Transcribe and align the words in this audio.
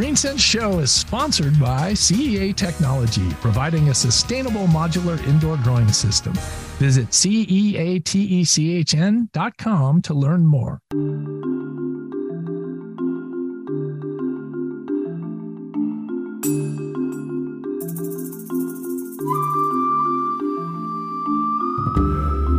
GreenSense 0.00 0.40
Show 0.40 0.78
is 0.78 0.90
sponsored 0.90 1.60
by 1.60 1.92
CEA 1.92 2.56
Technology, 2.56 3.28
providing 3.42 3.90
a 3.90 3.94
sustainable 3.94 4.66
modular 4.68 5.22
indoor 5.28 5.58
growing 5.58 5.92
system. 5.92 6.32
Visit 6.78 7.10
ceatechn.com 7.10 10.00
to 10.00 10.14
learn 10.14 10.46
more. 10.46 10.80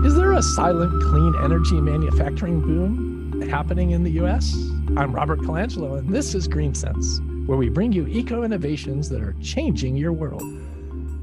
Is 0.05 0.15
there 0.15 0.33
a 0.33 0.43
silent 0.43 1.01
clean 1.05 1.33
energy 1.43 1.81
manufacturing 1.81 2.61
boom 2.61 3.41
happening 3.49 3.89
in 3.89 4.03
the 4.03 4.11
US? 4.23 4.53
I'm 4.97 5.13
Robert 5.13 5.39
Colangelo, 5.39 5.97
and 5.97 6.09
this 6.09 6.35
is 6.35 6.49
GreenSense, 6.49 7.25
where 7.51 7.57
we 7.57 7.67
bring 7.67 7.91
you 7.91 8.07
eco 8.07 8.43
innovations 8.43 9.09
that 9.09 9.21
are 9.21 9.35
changing 9.41 9.97
your 9.97 10.13
world. 10.13 10.41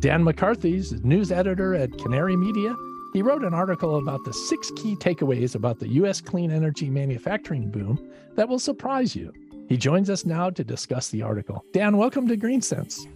Dan 0.01 0.23
McCarthy's 0.23 0.93
news 1.03 1.33
editor 1.33 1.75
at 1.75 1.97
Canary 1.97 2.37
Media. 2.37 2.77
He 3.15 3.23
wrote 3.23 3.45
an 3.45 3.55
article 3.55 3.97
about 3.97 4.23
the 4.27 4.35
six 4.35 4.71
key 4.77 4.95
takeaways 4.95 5.55
about 5.55 5.79
the 5.79 5.89
U.S. 5.89 6.21
clean 6.21 6.51
energy 6.51 6.91
manufacturing 6.91 7.71
boom 7.71 8.13
that 8.35 8.47
will 8.47 8.59
surprise 8.59 9.17
you. 9.17 9.33
He 9.71 9.79
joins 9.79 10.11
us 10.11 10.27
now 10.27 10.51
to 10.51 10.63
discuss 10.63 11.09
the 11.09 11.23
article. 11.23 11.65
Dan, 11.73 11.97
welcome 11.97 12.29
to 12.29 12.37
GreenSense. 12.37 13.07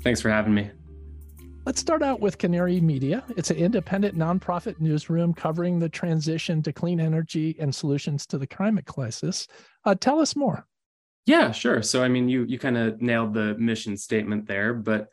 Thanks 0.00 0.22
for 0.22 0.30
having 0.30 0.54
me. 0.54 0.70
Let's 1.66 1.82
start 1.82 2.02
out 2.02 2.20
with 2.20 2.38
Canary 2.38 2.80
Media. 2.80 3.24
It's 3.36 3.50
an 3.50 3.58
independent 3.58 4.16
nonprofit 4.16 4.80
newsroom 4.80 5.34
covering 5.34 5.80
the 5.80 5.90
transition 5.90 6.62
to 6.62 6.72
clean 6.72 6.98
energy 6.98 7.56
and 7.60 7.74
solutions 7.74 8.24
to 8.28 8.38
the 8.38 8.46
climate 8.46 8.86
crisis. 8.86 9.48
Uh, 9.84 9.94
tell 9.94 10.18
us 10.18 10.34
more. 10.34 10.66
Yeah, 11.26 11.52
sure. 11.52 11.82
So, 11.82 12.02
I 12.02 12.08
mean, 12.08 12.28
you 12.28 12.44
you 12.44 12.58
kind 12.58 12.76
of 12.76 13.00
nailed 13.00 13.34
the 13.34 13.54
mission 13.54 13.96
statement 13.96 14.46
there, 14.46 14.74
but 14.74 15.08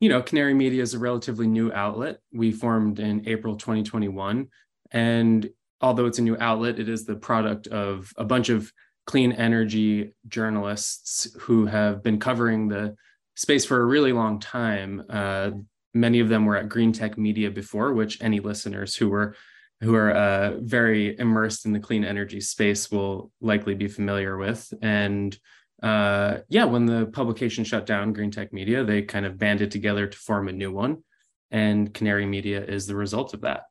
you 0.00 0.08
know, 0.08 0.22
Canary 0.22 0.54
Media 0.54 0.82
is 0.82 0.94
a 0.94 0.98
relatively 0.98 1.48
new 1.48 1.72
outlet. 1.72 2.18
We 2.32 2.52
formed 2.52 3.00
in 3.00 3.28
April 3.28 3.56
2021, 3.56 4.48
and 4.92 5.50
although 5.80 6.06
it's 6.06 6.20
a 6.20 6.22
new 6.22 6.36
outlet, 6.38 6.78
it 6.78 6.88
is 6.88 7.04
the 7.04 7.16
product 7.16 7.66
of 7.68 8.12
a 8.16 8.24
bunch 8.24 8.48
of 8.48 8.72
clean 9.06 9.32
energy 9.32 10.14
journalists 10.28 11.34
who 11.40 11.66
have 11.66 12.02
been 12.02 12.20
covering 12.20 12.68
the 12.68 12.94
space 13.34 13.64
for 13.64 13.80
a 13.80 13.84
really 13.84 14.12
long 14.12 14.38
time. 14.38 15.02
Uh, 15.08 15.50
many 15.94 16.20
of 16.20 16.28
them 16.28 16.44
were 16.44 16.56
at 16.56 16.68
Green 16.68 16.92
Tech 16.92 17.18
Media 17.18 17.50
before, 17.50 17.92
which 17.94 18.22
any 18.22 18.38
listeners 18.38 18.94
who 18.94 19.08
were 19.08 19.34
who 19.80 19.94
are 19.94 20.10
uh, 20.10 20.54
very 20.60 21.16
immersed 21.18 21.64
in 21.64 21.72
the 21.72 21.78
clean 21.78 22.04
energy 22.04 22.40
space 22.40 22.90
will 22.90 23.30
likely 23.40 23.74
be 23.74 23.86
familiar 23.86 24.36
with. 24.36 24.72
And 24.82 25.38
uh, 25.82 26.38
yeah, 26.48 26.64
when 26.64 26.86
the 26.86 27.06
publication 27.06 27.64
shut 27.64 27.86
down, 27.86 28.12
Green 28.12 28.30
Tech 28.30 28.52
Media, 28.52 28.84
they 28.84 29.02
kind 29.02 29.26
of 29.26 29.38
banded 29.38 29.70
together 29.70 30.06
to 30.06 30.18
form 30.18 30.48
a 30.48 30.52
new 30.52 30.72
one, 30.72 31.04
and 31.50 31.92
Canary 31.92 32.26
Media 32.26 32.64
is 32.64 32.86
the 32.86 32.96
result 32.96 33.34
of 33.34 33.42
that. 33.42 33.62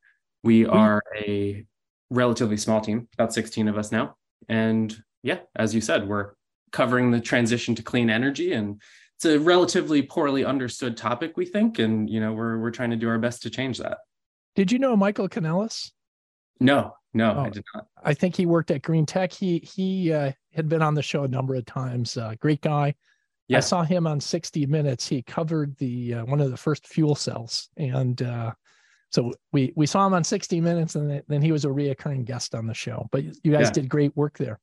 We 0.43 0.65
are 0.65 1.01
a 1.17 1.65
relatively 2.09 2.57
small 2.57 2.81
team, 2.81 3.07
about 3.13 3.33
16 3.33 3.67
of 3.67 3.77
us 3.77 3.91
now, 3.91 4.15
and 4.47 4.95
yeah, 5.23 5.39
as 5.55 5.75
you 5.75 5.81
said, 5.81 6.07
we're 6.07 6.33
covering 6.71 7.11
the 7.11 7.19
transition 7.19 7.75
to 7.75 7.83
clean 7.83 8.09
energy 8.09 8.51
and 8.51 8.81
it's 9.17 9.25
a 9.25 9.39
relatively 9.39 10.03
poorly 10.03 10.45
understood 10.45 10.95
topic, 10.95 11.37
we 11.37 11.45
think, 11.47 11.79
and 11.79 12.07
you 12.07 12.19
know 12.19 12.33
we're 12.33 12.59
we're 12.59 12.69
trying 12.69 12.91
to 12.91 12.95
do 12.95 13.09
our 13.09 13.17
best 13.17 13.41
to 13.41 13.49
change 13.49 13.79
that. 13.79 13.97
Did 14.55 14.71
you 14.71 14.77
know 14.77 14.95
Michael 14.95 15.27
Kanellos? 15.27 15.89
No, 16.59 16.93
no, 17.17 17.35
oh, 17.37 17.45
I 17.45 17.49
did 17.49 17.63
not. 17.73 17.87
I 18.03 18.13
think 18.13 18.35
he 18.35 18.45
worked 18.45 18.71
at 18.71 18.81
Green 18.81 19.05
Tech. 19.05 19.31
He 19.31 19.59
he 19.59 20.13
uh, 20.13 20.31
had 20.53 20.69
been 20.69 20.81
on 20.81 20.93
the 20.93 21.01
show 21.01 21.23
a 21.23 21.27
number 21.27 21.55
of 21.55 21.65
times. 21.65 22.17
Uh, 22.17 22.35
great 22.39 22.61
guy. 22.61 22.95
Yeah. 23.47 23.57
I 23.57 23.59
saw 23.61 23.83
him 23.83 24.07
on 24.07 24.19
60 24.19 24.65
Minutes. 24.65 25.07
He 25.07 25.21
covered 25.21 25.77
the 25.77 26.15
uh, 26.15 26.25
one 26.25 26.41
of 26.41 26.51
the 26.51 26.57
first 26.57 26.87
fuel 26.87 27.15
cells, 27.15 27.69
and 27.77 28.21
uh, 28.21 28.51
so 29.09 29.33
we 29.53 29.73
we 29.75 29.85
saw 29.85 30.05
him 30.05 30.13
on 30.13 30.23
60 30.23 30.59
Minutes, 30.61 30.95
and 30.95 31.23
then 31.27 31.41
he 31.41 31.51
was 31.51 31.65
a 31.65 31.69
reoccurring 31.69 32.25
guest 32.25 32.55
on 32.55 32.67
the 32.67 32.73
show. 32.73 33.07
But 33.11 33.23
you 33.43 33.51
guys 33.51 33.67
yeah. 33.67 33.71
did 33.71 33.89
great 33.89 34.15
work 34.15 34.37
there. 34.37 34.59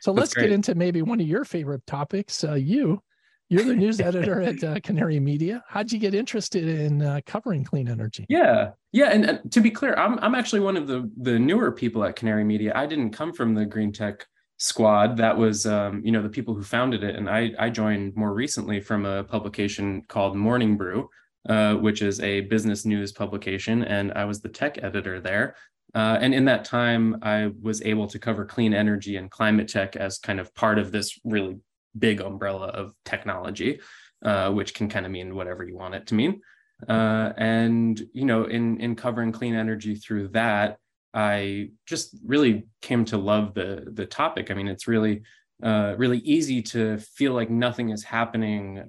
So 0.00 0.12
That's 0.12 0.20
let's 0.20 0.34
great. 0.34 0.44
get 0.44 0.52
into 0.52 0.74
maybe 0.74 1.02
one 1.02 1.20
of 1.20 1.26
your 1.26 1.44
favorite 1.44 1.86
topics. 1.86 2.44
Uh, 2.44 2.54
you 2.54 3.02
you're 3.48 3.64
the 3.64 3.74
news 3.74 4.00
editor 4.08 4.40
at 4.42 4.62
uh, 4.62 4.80
Canary 4.82 5.20
Media. 5.20 5.62
How'd 5.68 5.90
you 5.92 5.98
get 5.98 6.14
interested 6.14 6.66
in 6.66 7.02
uh, 7.02 7.20
covering 7.26 7.64
clean 7.64 7.88
energy? 7.88 8.26
Yeah, 8.28 8.70
yeah, 8.92 9.10
and, 9.10 9.52
to 9.52 9.60
be 9.60 9.70
clear, 9.70 9.94
I'm 9.94 10.18
I'm 10.20 10.34
actually 10.34 10.60
one 10.60 10.76
of 10.76 10.86
the 10.86 11.10
the 11.16 11.38
newer 11.38 11.72
people 11.72 12.04
at 12.04 12.16
Canary 12.16 12.44
Media. 12.44 12.72
I 12.74 12.86
didn't 12.86 13.10
come 13.10 13.32
from 13.32 13.54
the 13.54 13.64
green 13.64 13.92
tech 13.92 14.26
squad. 14.58 15.16
That 15.16 15.36
was 15.36 15.66
um, 15.66 16.02
you 16.04 16.12
know 16.12 16.22
the 16.22 16.28
people 16.28 16.54
who 16.54 16.62
founded 16.62 17.02
it, 17.02 17.16
and 17.16 17.28
I 17.28 17.52
I 17.58 17.70
joined 17.70 18.16
more 18.16 18.34
recently 18.34 18.80
from 18.80 19.04
a 19.04 19.24
publication 19.24 20.02
called 20.08 20.36
Morning 20.36 20.76
Brew, 20.76 21.08
uh, 21.48 21.74
which 21.74 22.02
is 22.02 22.20
a 22.20 22.42
business 22.42 22.84
news 22.84 23.12
publication, 23.12 23.84
and 23.84 24.12
I 24.12 24.24
was 24.24 24.40
the 24.40 24.48
tech 24.48 24.82
editor 24.82 25.20
there. 25.20 25.56
Uh, 25.94 26.18
and 26.20 26.34
in 26.34 26.44
that 26.44 26.66
time, 26.66 27.16
I 27.22 27.50
was 27.62 27.80
able 27.82 28.06
to 28.08 28.18
cover 28.18 28.44
clean 28.44 28.74
energy 28.74 29.16
and 29.16 29.30
climate 29.30 29.68
tech 29.68 29.96
as 29.96 30.18
kind 30.18 30.38
of 30.38 30.54
part 30.54 30.78
of 30.78 30.92
this 30.92 31.18
really 31.24 31.58
big 31.96 32.20
umbrella 32.20 32.68
of 32.68 32.92
technology, 33.04 33.80
uh, 34.24 34.50
which 34.50 34.74
can 34.74 34.88
kind 34.88 35.06
of 35.06 35.12
mean 35.12 35.34
whatever 35.34 35.64
you 35.64 35.76
want 35.76 35.94
it 35.94 36.06
to 36.08 36.14
mean. 36.14 36.40
Uh, 36.88 37.32
and 37.36 38.00
you 38.12 38.24
know, 38.24 38.44
in 38.44 38.80
in 38.80 38.94
covering 38.94 39.32
clean 39.32 39.54
energy 39.54 39.94
through 39.94 40.28
that, 40.28 40.78
I 41.12 41.70
just 41.86 42.16
really 42.24 42.66
came 42.82 43.04
to 43.06 43.16
love 43.16 43.54
the 43.54 43.88
the 43.92 44.06
topic. 44.06 44.50
I 44.50 44.54
mean, 44.54 44.68
it's 44.68 44.86
really 44.86 45.22
uh, 45.62 45.94
really 45.98 46.18
easy 46.18 46.62
to 46.62 46.98
feel 46.98 47.32
like 47.32 47.50
nothing 47.50 47.90
is 47.90 48.04
happening 48.04 48.88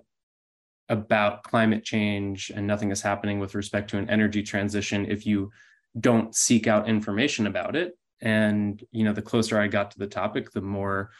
about 0.89 1.43
climate 1.43 1.83
change 1.83 2.51
and 2.53 2.65
nothing 2.65 2.91
is 2.91 3.01
happening 3.01 3.39
with 3.39 3.55
respect 3.55 3.89
to 3.91 3.97
an 3.97 4.09
energy 4.09 4.43
transition 4.43 5.05
if 5.05 5.25
you 5.25 5.51
don't 5.99 6.35
seek 6.35 6.67
out 6.67 6.89
information 6.89 7.47
about 7.47 7.75
it 7.75 7.97
and 8.21 8.83
you 8.91 9.03
know 9.03 9.13
the 9.13 9.21
closer 9.21 9.59
i 9.59 9.67
got 9.67 9.91
to 9.91 9.99
the 9.99 10.07
topic 10.07 10.51
the 10.51 10.61
more 10.61 11.11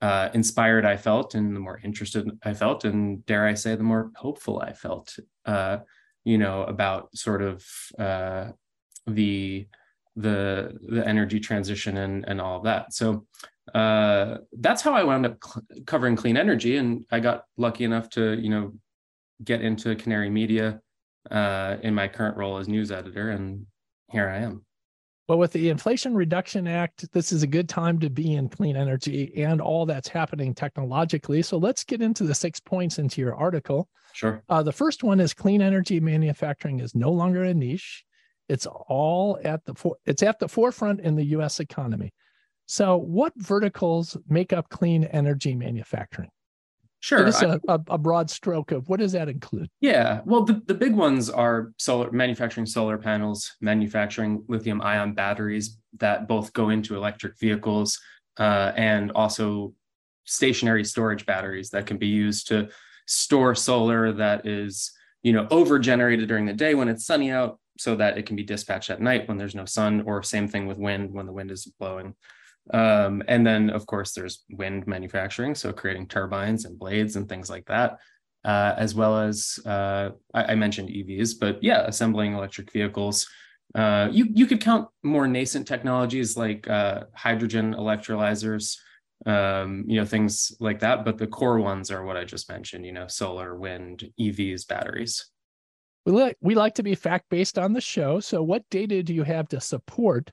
uh, 0.00 0.28
inspired 0.34 0.84
I 0.84 0.96
felt 0.96 1.34
and 1.34 1.54
the 1.54 1.60
more 1.60 1.80
interested 1.82 2.28
I 2.42 2.54
felt, 2.54 2.84
and 2.84 3.24
dare 3.26 3.46
I 3.46 3.54
say, 3.54 3.74
the 3.74 3.82
more 3.82 4.10
hopeful 4.16 4.60
I 4.60 4.72
felt, 4.72 5.16
uh, 5.46 5.78
you 6.24 6.38
know, 6.38 6.64
about 6.64 7.16
sort 7.16 7.42
of 7.42 7.64
uh, 7.98 8.50
the 9.06 9.66
the 10.16 10.78
the 10.88 11.06
energy 11.06 11.40
transition 11.40 11.96
and 11.96 12.24
and 12.28 12.40
all 12.40 12.58
of 12.58 12.64
that. 12.64 12.92
So 12.92 13.26
uh, 13.74 14.38
that's 14.52 14.82
how 14.82 14.92
I 14.92 15.04
wound 15.04 15.26
up 15.26 15.38
cl- 15.42 15.64
covering 15.86 16.16
clean 16.16 16.36
energy, 16.36 16.76
and 16.76 17.04
I 17.10 17.20
got 17.20 17.44
lucky 17.56 17.84
enough 17.84 18.10
to 18.10 18.38
you 18.38 18.50
know 18.50 18.72
get 19.42 19.62
into 19.62 19.96
Canary 19.96 20.30
Media 20.30 20.80
uh, 21.30 21.76
in 21.82 21.94
my 21.94 22.08
current 22.08 22.36
role 22.36 22.58
as 22.58 22.68
news 22.68 22.92
editor, 22.92 23.30
and 23.30 23.66
here 24.10 24.28
I 24.28 24.38
am. 24.38 24.63
Well, 25.26 25.38
with 25.38 25.52
the 25.52 25.70
Inflation 25.70 26.14
Reduction 26.14 26.68
Act, 26.68 27.10
this 27.12 27.32
is 27.32 27.42
a 27.42 27.46
good 27.46 27.66
time 27.66 27.98
to 28.00 28.10
be 28.10 28.34
in 28.34 28.50
clean 28.50 28.76
energy 28.76 29.32
and 29.42 29.58
all 29.58 29.86
that's 29.86 30.08
happening 30.08 30.54
technologically. 30.54 31.40
So 31.40 31.56
let's 31.56 31.82
get 31.82 32.02
into 32.02 32.24
the 32.24 32.34
six 32.34 32.60
points 32.60 32.98
into 32.98 33.22
your 33.22 33.34
article. 33.34 33.88
Sure. 34.12 34.42
Uh, 34.50 34.62
the 34.62 34.72
first 34.72 35.02
one 35.02 35.20
is 35.20 35.32
clean 35.32 35.62
energy 35.62 35.98
manufacturing 35.98 36.80
is 36.80 36.94
no 36.94 37.10
longer 37.10 37.42
a 37.42 37.54
niche. 37.54 38.04
It's 38.50 38.66
all 38.66 39.38
at 39.42 39.64
the 39.64 39.74
for, 39.74 39.96
it's 40.04 40.22
at 40.22 40.38
the 40.38 40.48
forefront 40.48 41.00
in 41.00 41.16
the 41.16 41.24
U.S. 41.26 41.58
economy. 41.58 42.12
So, 42.66 42.98
what 42.98 43.32
verticals 43.36 44.18
make 44.28 44.52
up 44.52 44.68
clean 44.68 45.04
energy 45.04 45.54
manufacturing? 45.54 46.30
Sure. 47.04 47.22
Just 47.22 47.42
a, 47.42 47.60
a, 47.68 47.98
broad 47.98 48.30
stroke 48.30 48.72
of 48.72 48.88
what 48.88 48.98
does 48.98 49.12
that 49.12 49.28
include? 49.28 49.68
Yeah. 49.82 50.22
Well, 50.24 50.42
the, 50.42 50.62
the 50.64 50.72
big 50.72 50.94
ones 50.94 51.28
are 51.28 51.74
solar 51.76 52.10
manufacturing 52.10 52.64
solar 52.64 52.96
panels, 52.96 53.56
manufacturing 53.60 54.42
lithium 54.48 54.80
ion 54.80 55.12
batteries 55.12 55.76
that 55.98 56.28
both 56.28 56.54
go 56.54 56.70
into 56.70 56.96
electric 56.96 57.38
vehicles, 57.38 58.00
uh, 58.38 58.72
and 58.74 59.12
also 59.12 59.74
stationary 60.24 60.82
storage 60.82 61.26
batteries 61.26 61.68
that 61.68 61.86
can 61.86 61.98
be 61.98 62.06
used 62.06 62.48
to 62.48 62.70
store 63.06 63.54
solar 63.54 64.10
that 64.12 64.46
is, 64.46 64.90
you 65.22 65.34
know, 65.34 65.46
over 65.50 65.78
generated 65.78 66.26
during 66.26 66.46
the 66.46 66.54
day 66.54 66.74
when 66.74 66.88
it's 66.88 67.04
sunny 67.04 67.30
out 67.30 67.60
so 67.78 67.96
that 67.96 68.16
it 68.16 68.24
can 68.24 68.34
be 68.34 68.44
dispatched 68.44 68.88
at 68.88 69.02
night 69.02 69.28
when 69.28 69.36
there's 69.36 69.54
no 69.54 69.66
sun 69.66 70.04
or 70.06 70.22
same 70.22 70.48
thing 70.48 70.66
with 70.66 70.78
wind 70.78 71.12
when 71.12 71.26
the 71.26 71.32
wind 71.32 71.50
is 71.50 71.66
blowing. 71.78 72.14
Um, 72.72 73.22
and 73.28 73.46
then, 73.46 73.70
of 73.70 73.86
course, 73.86 74.12
there's 74.12 74.44
wind 74.50 74.86
manufacturing, 74.86 75.54
so 75.54 75.72
creating 75.72 76.08
turbines 76.08 76.64
and 76.64 76.78
blades 76.78 77.16
and 77.16 77.28
things 77.28 77.50
like 77.50 77.66
that, 77.66 77.98
uh, 78.44 78.74
as 78.78 78.94
well 78.94 79.18
as 79.18 79.58
uh, 79.66 80.10
I, 80.32 80.44
I, 80.44 80.54
mentioned 80.54 80.88
EVs, 80.88 81.34
but 81.38 81.62
yeah, 81.62 81.82
assembling 81.86 82.34
electric 82.34 82.72
vehicles. 82.72 83.28
Uh, 83.74 84.08
you 84.10 84.28
you 84.32 84.46
could 84.46 84.60
count 84.60 84.88
more 85.02 85.26
nascent 85.26 85.66
technologies 85.66 86.36
like 86.36 86.68
uh, 86.68 87.04
hydrogen 87.12 87.74
electrolyzers, 87.74 88.78
um, 89.26 89.84
you 89.86 89.96
know, 89.98 90.06
things 90.06 90.52
like 90.60 90.80
that. 90.80 91.04
But 91.04 91.18
the 91.18 91.26
core 91.26 91.58
ones 91.58 91.90
are 91.90 92.04
what 92.04 92.16
I 92.16 92.24
just 92.24 92.48
mentioned. 92.48 92.86
You 92.86 92.92
know, 92.92 93.08
solar, 93.08 93.56
wind, 93.56 94.10
EVs, 94.18 94.66
batteries. 94.66 95.26
We 96.06 96.12
like 96.12 96.36
we 96.40 96.54
like 96.54 96.74
to 96.74 96.82
be 96.82 96.94
fact 96.94 97.26
based 97.30 97.58
on 97.58 97.72
the 97.72 97.80
show. 97.80 98.20
So, 98.20 98.42
what 98.42 98.62
data 98.70 99.02
do 99.02 99.12
you 99.12 99.24
have 99.24 99.48
to 99.48 99.60
support? 99.60 100.30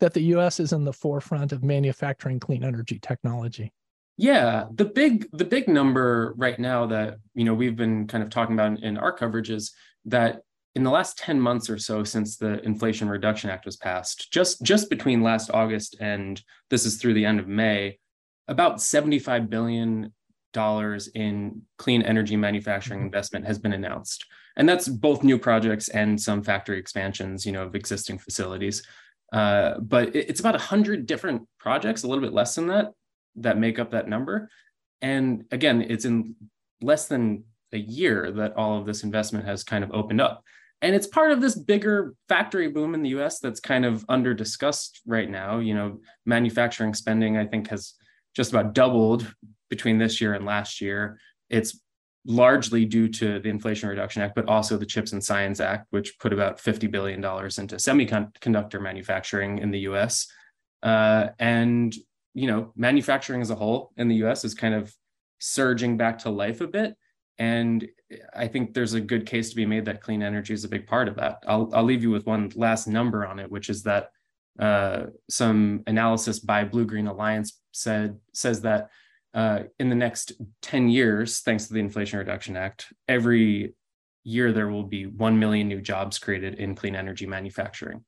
That 0.00 0.14
the 0.14 0.22
US 0.22 0.60
is 0.60 0.72
in 0.72 0.84
the 0.84 0.92
forefront 0.92 1.52
of 1.52 1.62
manufacturing 1.62 2.40
clean 2.40 2.64
energy 2.64 2.98
technology? 2.98 3.72
Yeah, 4.18 4.64
the 4.74 4.86
big 4.86 5.28
the 5.32 5.44
big 5.44 5.68
number 5.68 6.32
right 6.36 6.58
now 6.58 6.86
that 6.86 7.18
you 7.34 7.44
know 7.44 7.54
we've 7.54 7.76
been 7.76 8.06
kind 8.06 8.24
of 8.24 8.30
talking 8.30 8.54
about 8.54 8.82
in, 8.82 8.96
our 8.96 9.12
coverage 9.12 9.50
is 9.50 9.72
that 10.06 10.40
in 10.74 10.84
the 10.84 10.90
last 10.90 11.18
10 11.18 11.40
months 11.40 11.70
or 11.70 11.78
so 11.78 12.04
since 12.04 12.36
the 12.36 12.62
Inflation 12.62 13.08
Reduction 13.08 13.50
Act 13.50 13.66
was 13.66 13.76
passed, 13.76 14.32
just 14.32 14.62
just 14.62 14.88
between 14.88 15.22
last 15.22 15.50
August 15.52 15.96
and 16.00 16.40
this 16.70 16.86
is 16.86 16.96
through 16.96 17.14
the 17.14 17.26
end 17.26 17.40
of 17.40 17.48
May, 17.48 17.98
about 18.48 18.80
75 18.80 19.50
billion 19.50 20.12
dollars 20.52 21.08
in 21.08 21.60
clean 21.76 22.00
energy 22.00 22.36
manufacturing 22.36 23.00
mm-hmm. 23.00 23.06
investment 23.06 23.46
has 23.46 23.58
been 23.58 23.74
announced. 23.74 24.24
And 24.56 24.66
that's 24.66 24.88
both 24.88 25.22
new 25.22 25.38
projects 25.38 25.88
and 25.90 26.18
some 26.18 26.42
factory 26.42 26.78
expansions, 26.78 27.44
you 27.44 27.52
know, 27.52 27.64
of 27.64 27.74
existing 27.74 28.18
facilities. 28.18 28.82
Uh, 29.32 29.78
but 29.80 30.14
it's 30.14 30.40
about 30.40 30.54
100 30.54 31.06
different 31.06 31.42
projects, 31.58 32.02
a 32.02 32.08
little 32.08 32.22
bit 32.22 32.32
less 32.32 32.54
than 32.54 32.68
that, 32.68 32.92
that 33.36 33.58
make 33.58 33.78
up 33.78 33.90
that 33.90 34.08
number. 34.08 34.48
And 35.02 35.44
again, 35.50 35.82
it's 35.82 36.04
in 36.04 36.36
less 36.80 37.08
than 37.08 37.44
a 37.72 37.78
year 37.78 38.30
that 38.32 38.56
all 38.56 38.78
of 38.78 38.86
this 38.86 39.02
investment 39.02 39.44
has 39.46 39.64
kind 39.64 39.84
of 39.84 39.92
opened 39.92 40.20
up. 40.20 40.44
And 40.82 40.94
it's 40.94 41.06
part 41.06 41.32
of 41.32 41.40
this 41.40 41.56
bigger 41.56 42.14
factory 42.28 42.68
boom 42.68 42.94
in 42.94 43.02
the 43.02 43.08
US 43.20 43.40
that's 43.40 43.60
kind 43.60 43.84
of 43.84 44.04
under 44.08 44.34
discussed 44.34 45.00
right 45.06 45.28
now. 45.28 45.58
You 45.58 45.74
know, 45.74 46.00
manufacturing 46.24 46.94
spending, 46.94 47.36
I 47.36 47.46
think, 47.46 47.68
has 47.68 47.94
just 48.34 48.50
about 48.52 48.74
doubled 48.74 49.32
between 49.70 49.98
this 49.98 50.20
year 50.20 50.34
and 50.34 50.44
last 50.44 50.80
year. 50.80 51.18
It's 51.48 51.80
largely 52.26 52.84
due 52.84 53.08
to 53.08 53.38
the 53.38 53.48
Inflation 53.48 53.88
Reduction 53.88 54.22
Act, 54.22 54.34
but 54.34 54.48
also 54.48 54.76
the 54.76 54.86
CHIPS 54.86 55.12
and 55.12 55.22
Science 55.22 55.60
Act, 55.60 55.86
which 55.90 56.18
put 56.18 56.32
about 56.32 56.58
$50 56.58 56.90
billion 56.90 57.18
into 57.18 57.76
semiconductor 57.76 58.80
manufacturing 58.80 59.58
in 59.58 59.70
the 59.70 59.80
US. 59.80 60.26
Uh, 60.82 61.28
and 61.38 61.94
you 62.34 62.46
know, 62.46 62.72
manufacturing 62.76 63.40
as 63.40 63.50
a 63.50 63.54
whole 63.54 63.92
in 63.96 64.08
the 64.08 64.16
US 64.16 64.44
is 64.44 64.54
kind 64.54 64.74
of 64.74 64.94
surging 65.38 65.96
back 65.96 66.18
to 66.18 66.30
life 66.30 66.60
a 66.60 66.66
bit. 66.66 66.94
And 67.38 67.86
I 68.34 68.46
think 68.46 68.74
there's 68.74 68.94
a 68.94 69.00
good 69.00 69.24
case 69.24 69.50
to 69.50 69.56
be 69.56 69.66
made 69.66 69.86
that 69.86 70.02
clean 70.02 70.22
energy 70.22 70.52
is 70.52 70.64
a 70.64 70.68
big 70.68 70.86
part 70.86 71.08
of 71.08 71.16
that. 71.16 71.42
I'll, 71.46 71.70
I'll 71.74 71.84
leave 71.84 72.02
you 72.02 72.10
with 72.10 72.26
one 72.26 72.52
last 72.54 72.86
number 72.86 73.26
on 73.26 73.38
it, 73.38 73.50
which 73.50 73.70
is 73.70 73.82
that 73.84 74.10
uh, 74.58 75.06
some 75.28 75.82
analysis 75.86 76.38
by 76.38 76.64
Blue 76.64 76.84
Green 76.84 77.06
Alliance 77.06 77.60
said 77.72 78.18
says 78.32 78.62
that 78.62 78.90
uh, 79.36 79.64
in 79.78 79.90
the 79.90 79.94
next 79.94 80.32
10 80.62 80.88
years, 80.88 81.40
thanks 81.40 81.66
to 81.66 81.74
the 81.74 81.78
Inflation 81.78 82.18
Reduction 82.18 82.56
Act, 82.56 82.86
every 83.06 83.74
year 84.24 84.50
there 84.50 84.68
will 84.68 84.82
be 84.82 85.04
1 85.04 85.38
million 85.38 85.68
new 85.68 85.82
jobs 85.82 86.18
created 86.18 86.54
in 86.54 86.74
clean 86.74 86.96
energy 86.96 87.26
manufacturing. 87.26 88.02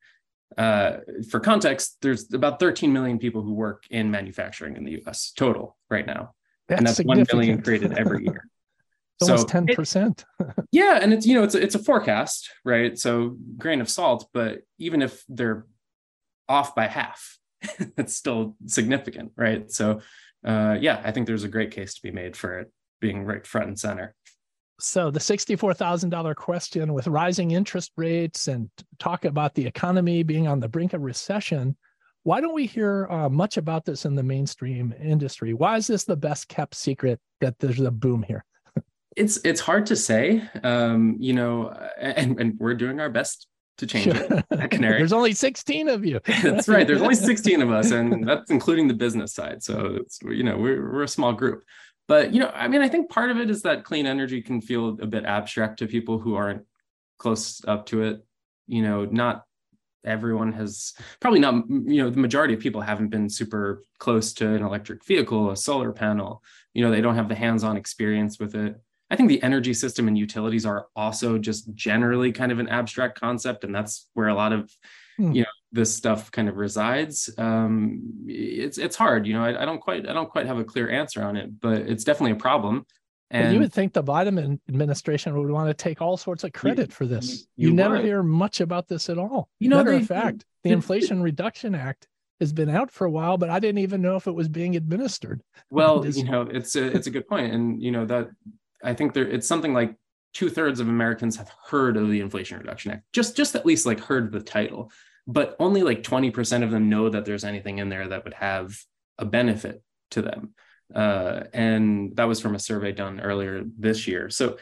Uh, 0.57 0.97
for 1.31 1.39
context, 1.39 1.99
there's 2.01 2.33
about 2.33 2.59
13 2.59 2.91
million 2.95 3.19
people 3.19 3.43
who 3.43 3.53
work 3.53 3.85
in 3.91 4.11
manufacturing 4.11 4.77
in 4.77 4.85
the 4.85 5.03
US 5.03 5.33
total 5.37 5.77
right 5.91 6.07
now. 6.07 6.33
That's 6.67 6.79
and 6.79 6.87
that's 6.87 7.01
1 7.01 7.27
million 7.31 7.61
created 7.61 7.93
every 7.93 8.25
year. 8.25 8.49
so 9.23 9.33
almost 9.33 9.49
10%. 9.49 10.25
It, 10.41 10.47
yeah. 10.73 10.99
And 11.03 11.13
it's, 11.13 11.27
you 11.27 11.35
know, 11.35 11.43
it's 11.43 11.55
a, 11.55 11.63
it's 11.63 11.75
a 11.75 11.79
forecast, 11.79 12.51
right? 12.65 12.99
So 12.99 13.37
grain 13.59 13.83
of 13.83 13.91
salt, 13.91 14.31
but 14.33 14.61
even 14.79 15.03
if 15.03 15.23
they're 15.29 15.67
off 16.49 16.75
by 16.75 16.87
half, 16.87 17.39
it's 17.99 18.15
still 18.15 18.57
significant, 18.67 19.33
right? 19.37 19.71
So, 19.71 20.01
uh, 20.49 20.79
yeah, 20.81 21.01
I 21.05 21.13
think 21.13 21.27
there's 21.27 21.45
a 21.45 21.49
great 21.49 21.71
case 21.71 21.95
to 21.95 22.03
be 22.03 22.11
made 22.11 22.37
for 22.37 22.59
it 22.59 22.73
being 23.01 23.25
right 23.25 23.47
front 23.47 23.69
and 23.69 23.79
center. 23.79 24.15
So 24.81 25.11
the 25.11 25.21
$64,000 25.21 26.35
question 26.37 26.93
with 26.93 27.07
rising 27.07 27.51
interest 27.51 27.93
rates 27.97 28.49
and 28.49 28.71
talk 28.99 29.25
about 29.25 29.55
the 29.55 29.67
economy 29.67 30.23
being 30.23 30.47
on 30.47 30.61
the 30.61 30.69
brink 30.69 30.93
of 30.93 31.03
recession, 31.03 31.77
why 32.23 32.41
don't 32.41 32.55
we 32.55 32.67
hear 32.67 33.07
uh, 33.11 33.29
much 33.29 33.57
about 33.57 33.85
this 33.85 34.05
in 34.05 34.15
the 34.15 34.23
mainstream 34.23 34.95
industry? 35.03 35.53
Why 35.53 35.77
is 35.77 35.87
this 35.87 36.05
the 36.05 36.17
best 36.17 36.49
kept 36.49 36.75
secret 36.75 37.21
that 37.41 37.59
there's 37.59 37.81
a 37.81 37.91
boom 37.91 38.23
here? 38.23 38.45
it's 39.17 39.39
it's 39.45 39.61
hard 39.61 39.85
to 39.87 39.97
say, 39.97 40.43
um, 40.63 41.17
you 41.19 41.33
know, 41.33 41.77
and, 42.01 42.41
and 42.41 42.59
we're 42.59 42.75
doing 42.75 43.01
our 43.01 43.11
best 43.11 43.49
to 43.79 43.87
change 43.87 44.05
sure. 44.05 44.15
it 44.15 44.45
at 44.51 44.71
Canary. 44.71 44.99
There's 44.99 45.13
only 45.13 45.33
16 45.33 45.89
of 45.89 46.05
you. 46.05 46.21
that's 46.43 46.69
right. 46.69 46.87
There's 46.87 47.01
only 47.01 47.15
16 47.15 47.63
of 47.63 47.71
us, 47.71 47.91
and 47.91 48.29
that's 48.29 48.51
including 48.51 48.89
the 48.89 48.95
business 48.95 49.33
side. 49.33 49.63
So 49.63 49.97
it's 50.01 50.21
you 50.23 50.43
know 50.43 50.57
we're 50.57 50.93
we're 50.93 51.05
a 51.05 51.09
small 51.09 51.33
group. 51.33 51.65
But 52.07 52.33
you 52.33 52.41
know, 52.41 52.51
I 52.55 52.69
mean, 52.69 52.83
I 52.83 52.89
think 52.89 53.11
part 53.11 53.31
of 53.31 53.39
it 53.39 53.51
is 53.51 53.63
that 53.63 53.85
clean 53.85 54.07
energy 54.07 54.43
can 54.43 54.61
feel 54.61 54.99
a 55.01 55.07
bit 55.07 55.25
abstract 55.25 55.79
to 55.79 55.87
people 55.87 56.19
who 56.19 56.35
aren't 56.35 56.65
close 57.19 57.63
up 57.67 57.87
to 57.87 58.03
it. 58.03 58.25
You 58.67 58.83
know, 58.83 59.05
not 59.05 59.45
everyone 60.05 60.53
has 60.53 60.95
probably 61.21 61.41
not 61.41 61.55
you 61.69 62.03
know 62.03 62.11
the 62.11 62.19
majority 62.19 62.55
of 62.55 62.61
people 62.61 62.81
haven't 62.81 63.09
been 63.09 63.29
super 63.29 63.85
close 63.99 64.33
to 64.33 64.49
an 64.55 64.63
electric 64.63 65.05
vehicle 65.05 65.51
a 65.51 65.57
solar 65.57 65.93
panel 65.93 66.41
you 66.73 66.85
know 66.85 66.91
they 66.91 67.01
don't 67.01 67.17
have 67.17 67.29
the 67.29 67.35
hands-on 67.35 67.77
experience 67.77 68.39
with 68.39 68.55
it 68.55 68.81
i 69.11 69.17
think 69.17 69.29
the 69.29 69.43
energy 69.43 69.75
system 69.75 70.09
and 70.09 70.19
utilities 70.19 70.67
are 70.67 70.87
also 70.97 71.39
just 71.39 71.73
generally 71.75 72.33
kind 72.33 72.53
of 72.53 72.59
an 72.59 72.69
abstract 72.69 73.21
concept 73.21 73.65
and 73.65 73.75
that's 73.75 74.09
where 74.15 74.29
a 74.29 74.35
lot 74.35 74.53
of 74.53 74.71
hmm. 75.17 75.33
you 75.33 75.43
know 75.43 75.49
this 75.73 75.95
stuff 75.95 76.31
kind 76.31 76.49
of 76.49 76.57
resides 76.57 77.29
um, 77.37 78.01
it's 78.27 78.79
it's 78.79 78.97
hard 78.97 79.27
you 79.27 79.35
know 79.35 79.45
I, 79.45 79.63
I, 79.63 79.65
don't 79.67 79.81
quite 79.81 80.09
i 80.09 80.15
don't 80.15 80.31
quite 80.31 80.47
have 80.47 80.59
a 80.59 80.65
clear 80.65 80.89
answer 80.89 81.23
on 81.23 81.37
it 81.37 81.61
but 81.61 81.83
it's 81.83 82.05
definitely 82.05 82.33
a 82.33 82.37
problem 82.37 82.87
and 83.31 83.53
you 83.53 83.61
would 83.61 83.73
think 83.73 83.93
the 83.93 84.03
Biden 84.03 84.59
administration 84.69 85.37
would 85.37 85.51
want 85.51 85.69
to 85.69 85.75
take 85.75 86.01
all 86.01 86.17
sorts 86.17 86.45
of 86.45 86.53
credit 86.53 86.89
you, 86.89 86.95
for 86.95 87.07
this. 87.07 87.47
You, 87.57 87.69
you 87.69 87.75
never 87.75 87.97
would. 87.97 88.05
hear 88.05 88.23
much 88.23 88.61
about 88.61 88.89
this 88.89 89.11
at 89.11 89.19
all. 89.19 89.51
You 89.59 89.69
know, 89.69 89.77
matter 89.77 89.91
they, 89.91 89.99
of 89.99 90.07
fact, 90.07 90.47
the 90.65 90.71
Inflation 90.71 91.23
Reduction 91.23 91.75
Act 91.75 92.09
has 92.41 92.53
been 92.53 92.71
out 92.71 92.91
for 92.91 93.05
a 93.05 93.11
while, 93.11 93.37
but 93.37 93.51
I 93.51 93.59
didn't 93.59 93.79
even 93.79 94.01
know 94.01 94.17
if 94.17 94.27
it 94.27 94.35
was 94.35 94.49
being 94.49 94.77
administered. 94.77 95.43
Well, 95.71 96.07
you 96.11 96.25
know, 96.25 96.43
it's 96.43 96.75
a 96.77 96.87
it's 96.87 97.07
a 97.07 97.11
good 97.11 97.29
point, 97.29 97.53
and 97.53 97.83
you 97.83 97.91
know 97.91 98.07
that 98.07 98.29
I 98.83 98.95
think 98.95 99.13
there 99.13 99.29
it's 99.29 99.49
something 99.49 99.75
like 99.75 99.95
two 100.35 100.51
thirds 100.51 100.81
of 100.81 100.89
Americans 100.89 101.37
have 101.37 101.51
heard 101.67 101.97
of 101.97 102.09
the 102.11 102.21
Inflation 102.21 102.59
Reduction 102.59 102.93
Act, 102.93 103.05
just 103.13 103.37
just 103.37 103.55
at 103.55 103.67
least 103.67 103.87
like 103.87 104.01
heard 104.01 104.33
the 104.33 104.41
title 104.41 104.91
but 105.29 105.55
only 105.59 105.83
like 105.83 106.03
20% 106.03 106.63
of 106.65 106.71
them 106.71 106.89
know 106.89 107.11
that 107.11 107.27
there's 107.27 107.45
anything 107.45 107.79
in 107.79 107.91
there 107.91 108.09
that 108.09 108.25
would 108.25 108.35
have 108.35 108.75
a 109.19 109.27
benefit 109.27 109.83
to 110.11 110.23
them. 110.23 110.55
Uh, 110.93 111.45
and 111.53 112.17
that 112.17 112.25
was 112.25 112.41
from 112.41 112.55
a 112.55 112.59
survey 112.59 112.93
done 112.93 113.21
earlier 113.21 113.63
this 113.79 114.09
year. 114.09 114.31
So, 114.31 114.57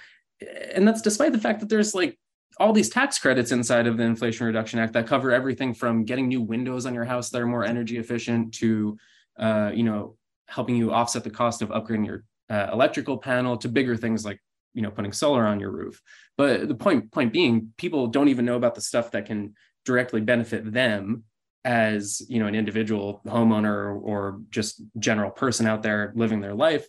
and 0.74 0.86
that's 0.86 1.02
despite 1.02 1.32
the 1.32 1.38
fact 1.38 1.60
that 1.60 1.68
there's 1.68 1.94
like 1.94 2.18
all 2.58 2.72
these 2.72 2.88
tax 2.88 3.16
credits 3.16 3.52
inside 3.52 3.86
of 3.86 3.96
the 3.96 4.02
Inflation 4.02 4.44
Reduction 4.44 4.80
Act 4.80 4.94
that 4.94 5.06
cover 5.06 5.30
everything 5.30 5.72
from 5.72 6.04
getting 6.04 6.26
new 6.26 6.42
windows 6.42 6.84
on 6.84 6.94
your 6.94 7.04
house 7.04 7.30
that 7.30 7.40
are 7.40 7.46
more 7.46 7.64
energy 7.64 7.98
efficient 7.98 8.54
to, 8.54 8.98
uh, 9.38 9.70
you 9.72 9.84
know, 9.84 10.16
helping 10.48 10.74
you 10.74 10.92
offset 10.92 11.22
the 11.22 11.30
cost 11.30 11.62
of 11.62 11.68
upgrading 11.68 12.06
your 12.06 12.24
uh, 12.50 12.69
electrical 12.72 13.19
panel 13.19 13.56
to 13.58 13.69
bigger 13.69 13.96
things 13.96 14.25
like 14.25 14.40
you 14.75 14.82
know 14.82 14.90
putting 14.90 15.12
solar 15.12 15.47
on 15.47 15.61
your 15.61 15.71
roof. 15.71 16.00
But 16.37 16.68
the 16.68 16.75
point 16.75 17.11
point 17.11 17.32
being 17.32 17.73
people 17.76 18.06
don't 18.06 18.28
even 18.28 18.44
know 18.44 18.56
about 18.56 18.75
the 18.75 18.80
stuff 18.80 19.11
that 19.12 19.26
can 19.26 19.54
directly 19.85 20.21
benefit 20.21 20.71
them 20.73 21.25
as 21.64 22.23
you 22.28 22.38
know 22.38 22.47
an 22.47 22.54
individual 22.54 23.21
homeowner 23.26 24.00
or 24.00 24.40
just 24.50 24.82
general 24.99 25.30
person 25.30 25.66
out 25.66 25.82
there 25.82 26.12
living 26.14 26.40
their 26.40 26.54
life. 26.54 26.87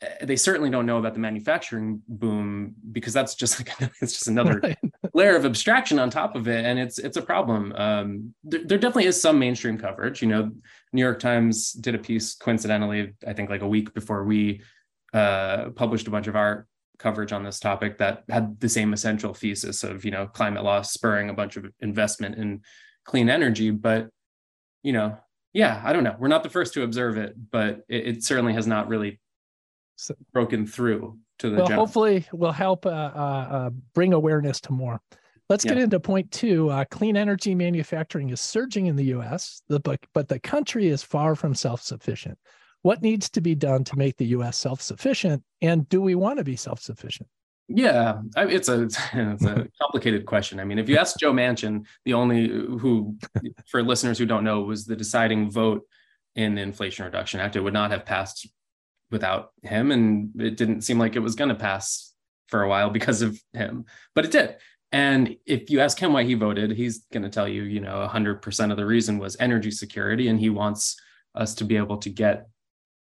Eh, 0.00 0.24
they 0.24 0.36
certainly 0.36 0.70
don't 0.70 0.86
know 0.86 0.98
about 0.98 1.14
the 1.14 1.20
manufacturing 1.20 2.02
boom 2.08 2.74
because 2.90 3.12
that's 3.12 3.34
just 3.34 3.58
like 3.80 3.92
it's 4.00 4.14
just 4.14 4.28
another 4.28 4.58
right. 4.62 4.78
layer 5.14 5.36
of 5.36 5.44
abstraction 5.44 5.98
on 5.98 6.10
top 6.10 6.34
of 6.34 6.48
it. 6.48 6.64
And 6.64 6.78
it's 6.78 6.98
it's 6.98 7.16
a 7.16 7.22
problem. 7.22 7.72
Um, 7.76 8.34
there, 8.42 8.64
there, 8.64 8.78
definitely 8.78 9.06
is 9.06 9.20
some 9.20 9.38
mainstream 9.38 9.76
coverage. 9.78 10.22
You 10.22 10.28
know 10.28 10.50
new 10.92 11.02
york 11.02 11.18
times 11.18 11.72
did 11.72 11.94
a 11.94 11.98
piece 11.98 12.34
coincidentally 12.34 13.14
i 13.26 13.32
think 13.32 13.50
like 13.50 13.62
a 13.62 13.68
week 13.68 13.92
before 13.94 14.24
we 14.24 14.62
uh, 15.12 15.70
published 15.70 16.06
a 16.06 16.10
bunch 16.10 16.26
of 16.26 16.36
our 16.36 16.66
coverage 16.98 17.32
on 17.32 17.44
this 17.44 17.60
topic 17.60 17.98
that 17.98 18.24
had 18.28 18.58
the 18.60 18.68
same 18.68 18.92
essential 18.92 19.32
thesis 19.32 19.84
of 19.84 20.04
you 20.04 20.10
know 20.10 20.26
climate 20.26 20.64
loss 20.64 20.92
spurring 20.92 21.30
a 21.30 21.34
bunch 21.34 21.56
of 21.56 21.66
investment 21.80 22.36
in 22.36 22.60
clean 23.04 23.28
energy. 23.28 23.70
But 23.70 24.08
you 24.82 24.92
know 24.92 25.16
yeah 25.52 25.82
i 25.84 25.92
don't 25.92 26.04
know. 26.04 26.16
We're 26.18 26.28
not 26.28 26.42
the 26.42 26.50
first 26.50 26.74
to 26.74 26.82
observe 26.82 27.16
it 27.16 27.34
but 27.50 27.80
it, 27.88 28.06
it 28.06 28.24
certainly 28.24 28.52
has 28.54 28.66
not 28.66 28.88
really 28.88 29.20
broken 30.32 30.66
through 30.66 31.18
to 31.38 31.50
the 31.50 31.56
well 31.56 31.66
general. 31.66 31.86
hopefully 31.86 32.26
will 32.32 32.52
help 32.52 32.86
uh, 32.86 32.88
uh, 32.88 33.48
uh, 33.50 33.70
bring 33.94 34.12
awareness 34.12 34.60
to 34.62 34.72
more. 34.72 35.00
Let's 35.48 35.64
yeah. 35.64 35.74
get 35.74 35.82
into 35.82 35.98
point 35.98 36.30
two. 36.30 36.68
Uh, 36.68 36.84
clean 36.90 37.16
energy 37.16 37.54
manufacturing 37.54 38.30
is 38.30 38.40
surging 38.40 38.86
in 38.86 38.96
the 38.96 39.04
us 39.04 39.62
the, 39.68 39.80
but, 39.80 39.98
but 40.12 40.28
the 40.28 40.38
country 40.38 40.88
is 40.88 41.02
far 41.02 41.34
from 41.34 41.54
self-sufficient 41.54 42.38
what 42.82 43.02
needs 43.02 43.28
to 43.30 43.40
be 43.40 43.54
done 43.54 43.84
to 43.84 43.96
make 43.96 44.16
the 44.16 44.26
US 44.26 44.56
self 44.56 44.80
sufficient? 44.80 45.42
And 45.60 45.88
do 45.88 46.00
we 46.00 46.14
want 46.14 46.38
to 46.38 46.44
be 46.44 46.56
self 46.56 46.80
sufficient? 46.80 47.28
Yeah, 47.68 48.20
it's 48.36 48.68
a 48.68 48.82
it's 49.12 49.44
a 49.44 49.68
complicated 49.80 50.26
question. 50.26 50.58
I 50.58 50.64
mean, 50.64 50.78
if 50.78 50.88
you 50.88 50.96
ask 50.96 51.18
Joe 51.18 51.32
Manchin, 51.32 51.86
the 52.04 52.14
only 52.14 52.48
who, 52.48 53.16
for 53.66 53.82
listeners 53.82 54.18
who 54.18 54.26
don't 54.26 54.44
know, 54.44 54.62
was 54.62 54.86
the 54.86 54.96
deciding 54.96 55.50
vote 55.50 55.86
in 56.34 56.54
the 56.54 56.62
Inflation 56.62 57.04
Reduction 57.04 57.40
Act, 57.40 57.56
it 57.56 57.60
would 57.60 57.74
not 57.74 57.90
have 57.90 58.06
passed 58.06 58.48
without 59.10 59.52
him, 59.62 59.90
and 59.90 60.40
it 60.40 60.56
didn't 60.56 60.82
seem 60.82 60.98
like 60.98 61.16
it 61.16 61.20
was 61.20 61.34
going 61.34 61.48
to 61.48 61.54
pass 61.54 62.14
for 62.48 62.62
a 62.62 62.68
while 62.68 62.90
because 62.90 63.22
of 63.22 63.38
him, 63.52 63.84
but 64.14 64.24
it 64.24 64.30
did. 64.30 64.56
And 64.90 65.36
if 65.44 65.68
you 65.68 65.80
ask 65.80 65.98
him 65.98 66.14
why 66.14 66.24
he 66.24 66.32
voted, 66.32 66.70
he's 66.70 67.04
going 67.12 67.22
to 67.22 67.28
tell 67.28 67.46
you, 67.46 67.62
you 67.64 67.80
know, 67.80 68.08
100% 68.10 68.70
of 68.70 68.76
the 68.78 68.86
reason 68.86 69.18
was 69.18 69.36
energy 69.38 69.70
security, 69.70 70.28
and 70.28 70.40
he 70.40 70.48
wants 70.48 70.96
us 71.34 71.54
to 71.56 71.64
be 71.64 71.76
able 71.76 71.98
to 71.98 72.08
get 72.08 72.48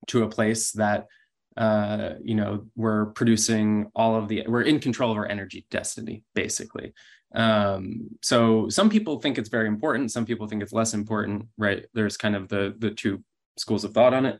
to 0.07 0.24
a 0.24 0.29
place 0.29 0.72
that 0.74 1.07
uh, 1.55 2.13
you 2.24 2.36
know 2.36 2.65
we're 2.75 3.07
producing 3.07 3.91
all 3.95 4.15
of 4.15 4.27
the 4.27 4.43
we're 4.48 4.62
in 4.62 4.79
control 4.79 5.12
of 5.12 5.17
our 5.17 5.27
energy 5.27 5.65
destiny 5.69 6.24
basically. 6.33 6.93
Um, 7.36 8.10
so 8.22 8.69
some 8.69 8.89
people 8.89 9.19
think 9.19 9.38
it's 9.38 9.50
very 9.50 9.67
important 9.67 10.12
some 10.12 10.25
people 10.25 10.48
think 10.48 10.62
it's 10.62 10.74
less 10.74 10.93
important 10.93 11.48
right? 11.57 11.86
There's 11.93 12.17
kind 12.17 12.36
of 12.36 12.48
the 12.48 12.74
the 12.77 12.91
two 12.91 13.24
schools 13.57 13.83
of 13.83 13.93
thought 13.93 14.13
on 14.13 14.25
it. 14.25 14.39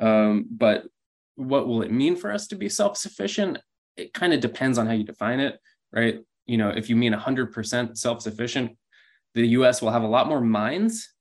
Um, 0.00 0.46
but 0.50 0.84
what 1.36 1.66
will 1.66 1.82
it 1.82 1.92
mean 1.92 2.16
for 2.16 2.32
us 2.32 2.46
to 2.48 2.56
be 2.56 2.68
self-sufficient? 2.68 3.58
It 3.96 4.14
kind 4.14 4.32
of 4.32 4.40
depends 4.40 4.78
on 4.78 4.86
how 4.86 4.92
you 4.92 5.04
define 5.04 5.40
it 5.40 5.58
right? 5.92 6.20
You 6.46 6.56
know 6.56 6.70
if 6.70 6.88
you 6.88 6.96
mean 6.96 7.12
100% 7.12 7.96
self-sufficient 7.96 8.76
the 9.34 9.46
us 9.48 9.82
will 9.82 9.90
have 9.90 10.02
a 10.02 10.08
lot 10.08 10.28
more 10.28 10.40
mines. 10.40 11.12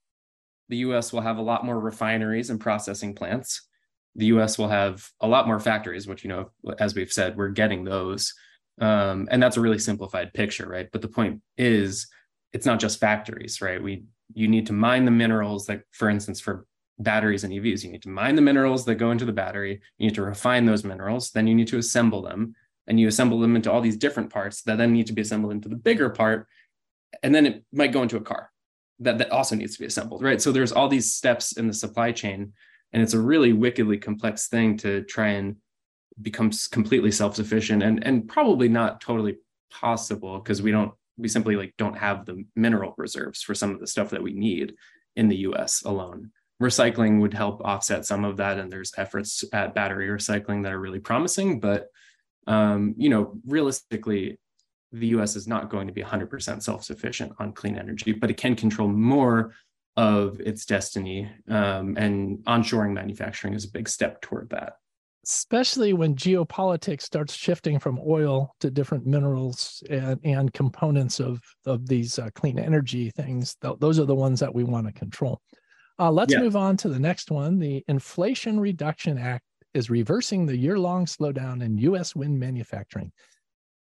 The 0.70 0.78
us 0.78 1.12
will 1.12 1.22
have 1.22 1.38
a 1.38 1.42
lot 1.42 1.66
more 1.66 1.80
refineries 1.80 2.50
and 2.50 2.60
processing 2.60 3.14
plants 3.16 3.68
the 4.16 4.28
us 4.28 4.58
will 4.58 4.68
have 4.68 5.08
a 5.22 5.28
lot 5.28 5.48
more 5.48 5.60
factories 5.60 6.08
which 6.08 6.24
you 6.24 6.30
know 6.30 6.52
as 6.80 6.96
we've 6.96 7.14
said 7.14 7.38
we're 7.38 7.50
getting 7.50 7.84
those. 7.84 8.34
Um, 8.82 9.28
and 9.30 9.42
that's 9.42 9.58
a 9.58 9.62
really 9.62 9.80
simplified 9.80 10.34
picture 10.34 10.68
right? 10.68 10.90
But 10.92 11.02
the 11.02 11.08
point 11.08 11.42
is 11.58 12.08
it's 12.54 12.66
not 12.66 12.80
just 12.80 13.00
factories 13.00 13.62
right? 13.62 13.82
We 13.82 14.04
you 14.34 14.48
need 14.48 14.68
to 14.68 14.74
mine 14.74 15.06
the 15.06 15.12
minerals 15.12 15.66
that 15.68 15.82
for 15.92 16.10
instance 16.10 16.40
for 16.40 16.66
batteries 17.00 17.44
and 17.44 17.54
evs 17.54 17.84
you 17.84 17.92
need 17.92 18.04
to 18.04 18.10
mine 18.10 18.36
the 18.36 18.42
minerals 18.42 18.86
that 18.86 18.96
go 18.96 19.12
into 19.12 19.26
the 19.26 19.32
battery 19.32 19.82
you 19.98 20.08
need 20.08 20.16
to 20.16 20.22
refine 20.22 20.66
those 20.66 20.84
minerals 20.84 21.32
then 21.32 21.48
you 21.48 21.56
need 21.56 21.68
to 21.68 21.78
assemble 21.78 22.22
them 22.22 22.56
and 22.88 23.00
you 23.00 23.08
assemble 23.08 23.40
them 23.40 23.56
into 23.56 23.72
all 23.72 23.82
these 23.82 23.98
different 23.98 24.30
parts 24.30 24.62
that 24.62 24.78
then 24.78 24.94
need 24.94 25.08
to 25.08 25.14
be 25.14 25.22
assembled 25.22 25.52
into 25.52 25.70
the 25.70 25.76
bigger 25.76 26.10
part 26.10 26.48
and 27.24 27.34
then 27.34 27.46
it 27.46 27.64
might 27.72 27.92
go 27.92 28.04
into 28.04 28.18
a 28.18 28.22
car 28.22 28.50
that, 29.00 29.18
that 29.18 29.32
also 29.32 29.56
needs 29.56 29.74
to 29.74 29.80
be 29.80 29.88
assembled 29.88 30.22
right? 30.22 30.42
So 30.42 30.52
there's 30.52 30.72
all 30.72 30.88
these 30.88 31.14
steps 31.14 31.58
in 31.58 31.68
the 31.68 31.74
supply 31.74 32.12
chain 32.12 32.54
and 32.94 33.02
it's 33.02 33.14
a 33.14 33.20
really 33.20 33.52
wickedly 33.54 33.98
complex 33.98 34.48
thing 34.48 34.78
to 34.78 35.04
try 35.04 35.30
and 35.30 35.58
become 36.22 36.52
completely 36.72 37.12
self-sufficient 37.12 37.82
and 37.82 38.06
and 38.06 38.28
probably 38.28 38.70
not 38.70 39.02
totally 39.02 39.38
possible 39.72 40.38
because 40.38 40.62
we 40.62 40.72
don't 40.72 40.94
we 41.18 41.28
simply 41.28 41.56
like 41.56 41.74
don't 41.78 41.98
have 41.98 42.26
the 42.26 42.46
mineral 42.56 42.94
reserves 42.98 43.42
for 43.42 43.56
some 43.56 43.72
of 43.72 43.80
the 43.80 43.88
stuff 43.88 44.12
that 44.12 44.24
we 44.24 44.34
need 44.34 44.76
in 45.16 45.28
the 45.28 45.38
US 45.38 45.84
alone. 45.84 46.32
Recycling 46.62 47.20
would 47.20 47.34
help 47.34 47.62
offset 47.66 48.06
some 48.06 48.24
of 48.24 48.38
that 48.38 48.60
and 48.60 48.72
there's 48.72 48.94
efforts 48.98 49.44
at 49.52 49.76
battery 49.76 50.08
recycling 50.08 50.64
that 50.64 50.72
are 50.72 50.80
really 50.80 51.00
promising 51.00 51.60
but 51.60 51.88
um, 52.46 52.94
you 52.98 53.10
know 53.10 53.40
realistically 53.48 54.40
the 54.92 55.08
US 55.08 55.36
is 55.36 55.48
not 55.48 55.72
going 55.72 55.88
to 55.88 55.94
be 55.94 56.04
100% 56.04 56.62
self-sufficient 56.62 57.34
on 57.40 57.54
clean 57.54 57.78
energy 57.78 58.12
but 58.12 58.30
it 58.30 58.38
can 58.38 58.56
control 58.56 58.88
more 58.88 59.56
of 59.96 60.40
its 60.40 60.66
destiny. 60.66 61.30
Um, 61.48 61.96
and 61.98 62.40
onshoring 62.46 62.94
manufacturing 62.94 63.54
is 63.54 63.66
a 63.66 63.72
big 63.72 63.88
step 63.88 64.22
toward 64.22 64.50
that. 64.50 64.78
Especially 65.26 65.94
when 65.94 66.16
geopolitics 66.16 67.04
starts 67.04 67.34
shifting 67.34 67.80
from 67.80 68.00
oil 68.06 68.54
to 68.60 68.70
different 68.70 69.06
minerals 69.06 69.82
and, 69.90 70.20
and 70.26 70.54
components 70.54 71.22
of, 71.22 71.40
of 71.66 71.88
these 71.88 72.20
uh, 72.20 72.30
clean 72.36 72.60
energy 72.60 73.10
things. 73.10 73.56
Th- 73.62 73.76
those 73.80 74.00
are 74.00 74.06
the 74.06 74.16
ones 74.16 74.40
that 74.42 74.54
we 74.54 74.64
want 74.66 74.88
to 74.88 74.94
control. 74.94 75.40
Uh, 75.98 76.12
let's 76.12 76.34
yeah. 76.34 76.40
move 76.40 76.56
on 76.56 76.76
to 76.76 76.90
the 76.90 77.00
next 77.00 77.32
one. 77.32 77.58
The 77.58 77.86
Inflation 77.88 78.60
Reduction 78.60 79.18
Act 79.18 79.46
is 79.74 79.90
reversing 79.90 80.46
the 80.46 80.58
year 80.58 80.78
long 80.78 81.06
slowdown 81.06 81.64
in 81.64 81.78
U.S. 81.78 82.16
wind 82.16 82.38
manufacturing. 82.40 83.12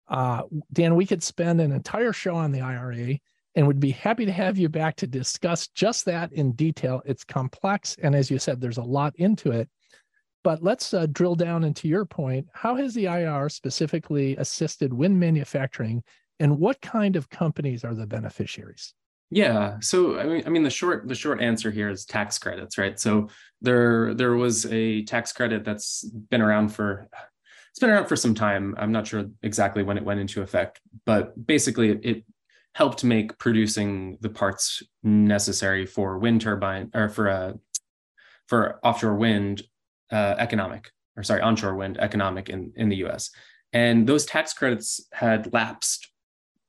Uh, 0.07 0.43
Dan, 0.71 0.95
we 0.95 1.05
could 1.05 1.23
spend 1.23 1.59
an 1.59 1.71
entire 1.71 2.13
show 2.13 2.35
on 2.35 2.51
the 2.51 2.61
IRA 2.61 3.19
and 3.57 3.65
would 3.65 3.79
be 3.79 3.89
happy 3.89 4.23
to 4.23 4.31
have 4.31 4.59
you 4.59 4.69
back 4.69 4.95
to 4.97 5.07
discuss 5.07 5.67
just 5.69 6.05
that 6.05 6.31
in 6.31 6.51
detail. 6.51 7.01
It's 7.05 7.23
complex. 7.23 7.97
And 8.03 8.15
as 8.15 8.29
you 8.29 8.37
said, 8.37 8.61
there's 8.61 8.77
a 8.77 8.83
lot 8.83 9.15
into 9.15 9.51
it. 9.51 9.67
But 10.43 10.61
let's 10.61 10.93
uh, 10.93 11.07
drill 11.11 11.33
down 11.33 11.63
into 11.63 11.87
your 11.87 12.05
point. 12.05 12.45
How 12.53 12.75
has 12.75 12.93
the 12.93 13.05
IR 13.05 13.49
specifically 13.49 14.37
assisted 14.37 14.93
wind 14.93 15.19
manufacturing, 15.19 16.03
and 16.39 16.59
what 16.59 16.79
kind 16.81 17.15
of 17.15 17.29
companies 17.31 17.83
are 17.83 17.95
the 17.95 18.05
beneficiaries? 18.05 18.93
Yeah, 19.31 19.77
so 19.81 20.19
I 20.19 20.25
mean, 20.25 20.43
I 20.45 20.49
mean, 20.49 20.63
the 20.63 20.69
short 20.69 21.07
the 21.07 21.15
short 21.15 21.41
answer 21.41 21.71
here 21.71 21.89
is 21.89 22.05
tax 22.05 22.37
credits, 22.37 22.77
right? 22.77 22.97
So 22.97 23.27
there 23.61 24.13
there 24.13 24.35
was 24.35 24.67
a 24.67 25.03
tax 25.03 25.33
credit 25.33 25.65
that's 25.65 26.03
been 26.03 26.41
around 26.41 26.69
for 26.69 27.09
it's 27.71 27.79
been 27.79 27.89
around 27.89 28.05
for 28.05 28.15
some 28.15 28.35
time. 28.35 28.75
I'm 28.77 28.91
not 28.91 29.07
sure 29.07 29.25
exactly 29.41 29.83
when 29.83 29.97
it 29.97 30.05
went 30.05 30.19
into 30.19 30.43
effect, 30.43 30.79
but 31.05 31.45
basically 31.45 31.89
it 31.89 32.23
helped 32.77 33.03
make 33.03 33.35
producing 33.39 34.19
the 34.21 34.29
parts 34.29 34.83
necessary 35.01 35.83
for 35.83 36.19
wind 36.19 36.39
turbine 36.39 36.91
or 36.93 37.09
for 37.09 37.27
uh, 37.27 37.53
for 38.45 38.79
offshore 38.83 39.15
wind 39.15 39.63
uh, 40.11 40.35
economic 40.37 40.91
or 41.15 41.23
sorry 41.23 41.41
onshore 41.41 41.73
wind 41.73 41.97
economic 41.99 42.49
in 42.49 42.71
in 42.75 42.87
the 42.87 42.97
U.S. 42.97 43.31
And 43.73 44.05
those 44.05 44.27
tax 44.27 44.53
credits 44.53 45.01
had 45.11 45.51
lapsed 45.51 46.07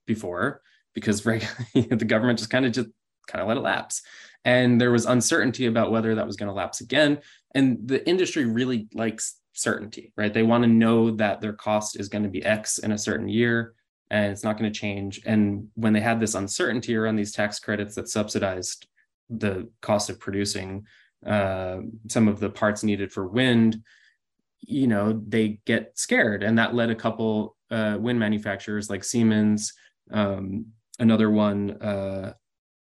before 0.07 0.63
because 0.95 1.23
the 1.75 2.05
government 2.07 2.39
just 2.39 2.51
kind 2.51 2.65
of 2.65 2.73
just 2.73 2.89
kind 3.27 3.43
of 3.43 3.49
let 3.49 3.59
it 3.59 3.61
lapse, 3.61 4.01
and 4.47 4.81
there 4.81 4.91
was 4.91 5.05
uncertainty 5.05 5.67
about 5.67 5.93
whether 5.93 6.15
that 6.15 6.27
was 6.27 6.37
going 6.37 6.49
to 6.49 6.55
lapse 6.55 6.81
again. 6.81 7.19
And 7.55 7.87
the 7.87 8.09
industry 8.09 8.47
really 8.47 8.89
likes 8.95 9.37
certainty, 9.53 10.15
right? 10.17 10.33
They 10.33 10.43
want 10.43 10.65
to 10.65 10.71
know 10.71 11.11
that 11.17 11.43
their 11.43 11.53
cost 11.53 12.01
is 12.01 12.09
going 12.09 12.25
to 12.25 12.31
be 12.31 12.43
X 12.43 12.79
in 12.79 12.93
a 12.93 12.99
certain 12.99 13.29
year 13.29 13.75
and 14.11 14.33
it's 14.33 14.45
not 14.45 14.59
going 14.59 14.73
to 14.73 14.79
change. 14.79 15.21
And 15.27 15.69
when 15.75 15.93
they 15.93 16.01
had 16.01 16.21
this 16.21 16.35
uncertainty 16.35 16.97
around 16.97 17.17
these 17.17 17.33
tax 17.33 17.59
credits 17.59 17.95
that 17.97 18.09
subsidized 18.09 18.87
the 19.29 19.69
cost 19.83 20.09
of 20.09 20.19
producing 20.19 20.87
uh, 21.27 21.79
some 22.09 22.29
of 22.29 22.41
the 22.41 22.51
parts 22.51 22.83
needed 22.83 23.13
for 23.13 23.27
wind, 23.27 23.83
you 24.61 24.87
know, 24.87 25.23
they 25.27 25.61
get 25.67 25.93
scared. 25.99 26.43
And 26.43 26.59
that 26.59 26.75
led 26.75 26.91
a 26.91 26.95
couple 26.95 27.57
uh, 27.71 27.97
wind 28.01 28.19
manufacturers 28.19 28.89
like 28.89 29.05
Siemens, 29.05 29.75
um, 30.11 30.67
another 30.99 31.31
one 31.31 31.83
uh, 31.83 32.33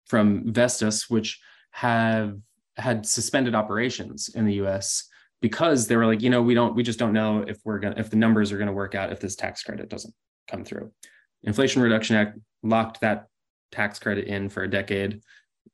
from 0.08 0.52
Vestas, 0.52 1.10
which 1.10 1.40
have 1.72 2.38
had 2.78 3.06
suspended 3.06 3.56
operations 3.56 4.30
in 4.30 4.46
the 4.46 4.56
US 4.56 5.08
because 5.42 5.88
they 5.88 5.98
were 5.98 6.06
like, 6.06 6.22
you 6.22 6.30
know, 6.30 6.42
we 6.42 6.54
don't, 6.54 6.76
we 6.76 6.84
just 6.84 7.00
don't 7.00 7.14
know 7.14 7.44
if 7.48 7.58
we're 7.66 7.80
gonna, 7.80 7.96
if 7.98 8.10
the 8.10 8.16
numbers 8.16 8.52
are 8.52 8.58
gonna 8.58 8.74
work 8.74 8.96
out 8.96 9.12
if 9.12 9.20
this 9.20 9.36
tax 9.36 9.64
credit 9.64 9.90
doesn't 9.90 10.14
come 10.50 10.66
through. 10.66 10.92
Inflation 11.44 11.82
Reduction 11.82 12.16
Act 12.16 12.40
locked 12.64 13.02
that 13.02 13.28
tax 13.72 14.00
credit 14.00 14.28
in 14.28 14.50
for 14.50 14.64
a 14.64 14.70
decade 14.70 15.22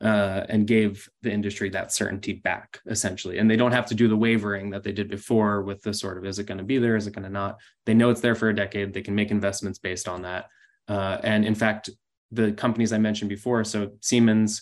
uh, 0.01 0.45
and 0.49 0.67
gave 0.67 1.07
the 1.21 1.31
industry 1.31 1.69
that 1.69 1.91
certainty 1.91 2.33
back 2.33 2.79
essentially. 2.87 3.37
And 3.37 3.49
they 3.49 3.55
don't 3.55 3.71
have 3.71 3.85
to 3.87 3.95
do 3.95 4.07
the 4.07 4.17
wavering 4.17 4.69
that 4.71 4.83
they 4.83 4.91
did 4.91 5.09
before 5.09 5.61
with 5.61 5.81
the 5.81 5.93
sort 5.93 6.17
of 6.17 6.25
is 6.25 6.39
it 6.39 6.45
going 6.45 6.57
to 6.57 6.63
be 6.63 6.77
there, 6.77 6.95
is 6.95 7.07
it 7.07 7.13
going 7.13 7.23
to 7.23 7.29
not? 7.29 7.59
They 7.85 7.93
know 7.93 8.09
it's 8.09 8.21
there 8.21 8.35
for 8.35 8.49
a 8.49 8.55
decade. 8.55 8.93
They 8.93 9.01
can 9.01 9.15
make 9.15 9.31
investments 9.31 9.79
based 9.79 10.07
on 10.07 10.23
that. 10.23 10.49
Uh, 10.87 11.17
and 11.23 11.45
in 11.45 11.55
fact, 11.55 11.89
the 12.31 12.51
companies 12.51 12.91
I 12.91 12.97
mentioned 12.97 13.29
before, 13.29 13.63
so 13.63 13.91
Siemens 14.01 14.61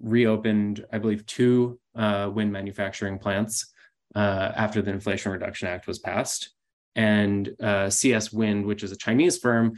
reopened, 0.00 0.84
I 0.92 0.98
believe, 0.98 1.24
two 1.26 1.78
uh, 1.94 2.30
wind 2.32 2.52
manufacturing 2.52 3.18
plants 3.18 3.72
uh, 4.14 4.52
after 4.56 4.82
the 4.82 4.90
Inflation 4.90 5.30
Reduction 5.30 5.68
Act 5.68 5.86
was 5.86 5.98
passed. 5.98 6.50
And 6.94 7.50
uh, 7.60 7.90
CS 7.90 8.32
Wind, 8.32 8.66
which 8.66 8.82
is 8.82 8.92
a 8.92 8.96
Chinese 8.96 9.38
firm, 9.38 9.74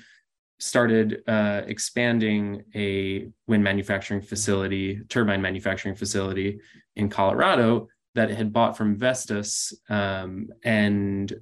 started 0.58 1.22
uh, 1.26 1.62
expanding 1.66 2.64
a 2.74 3.28
wind 3.46 3.62
manufacturing 3.62 4.20
facility, 4.20 5.00
turbine 5.08 5.42
manufacturing 5.42 5.94
facility 5.94 6.60
in 6.96 7.08
Colorado 7.08 7.88
that 8.14 8.30
it 8.30 8.36
had 8.36 8.52
bought 8.52 8.76
from 8.76 8.96
Vestas. 8.96 9.78
Um, 9.88 10.48
and 10.64 11.32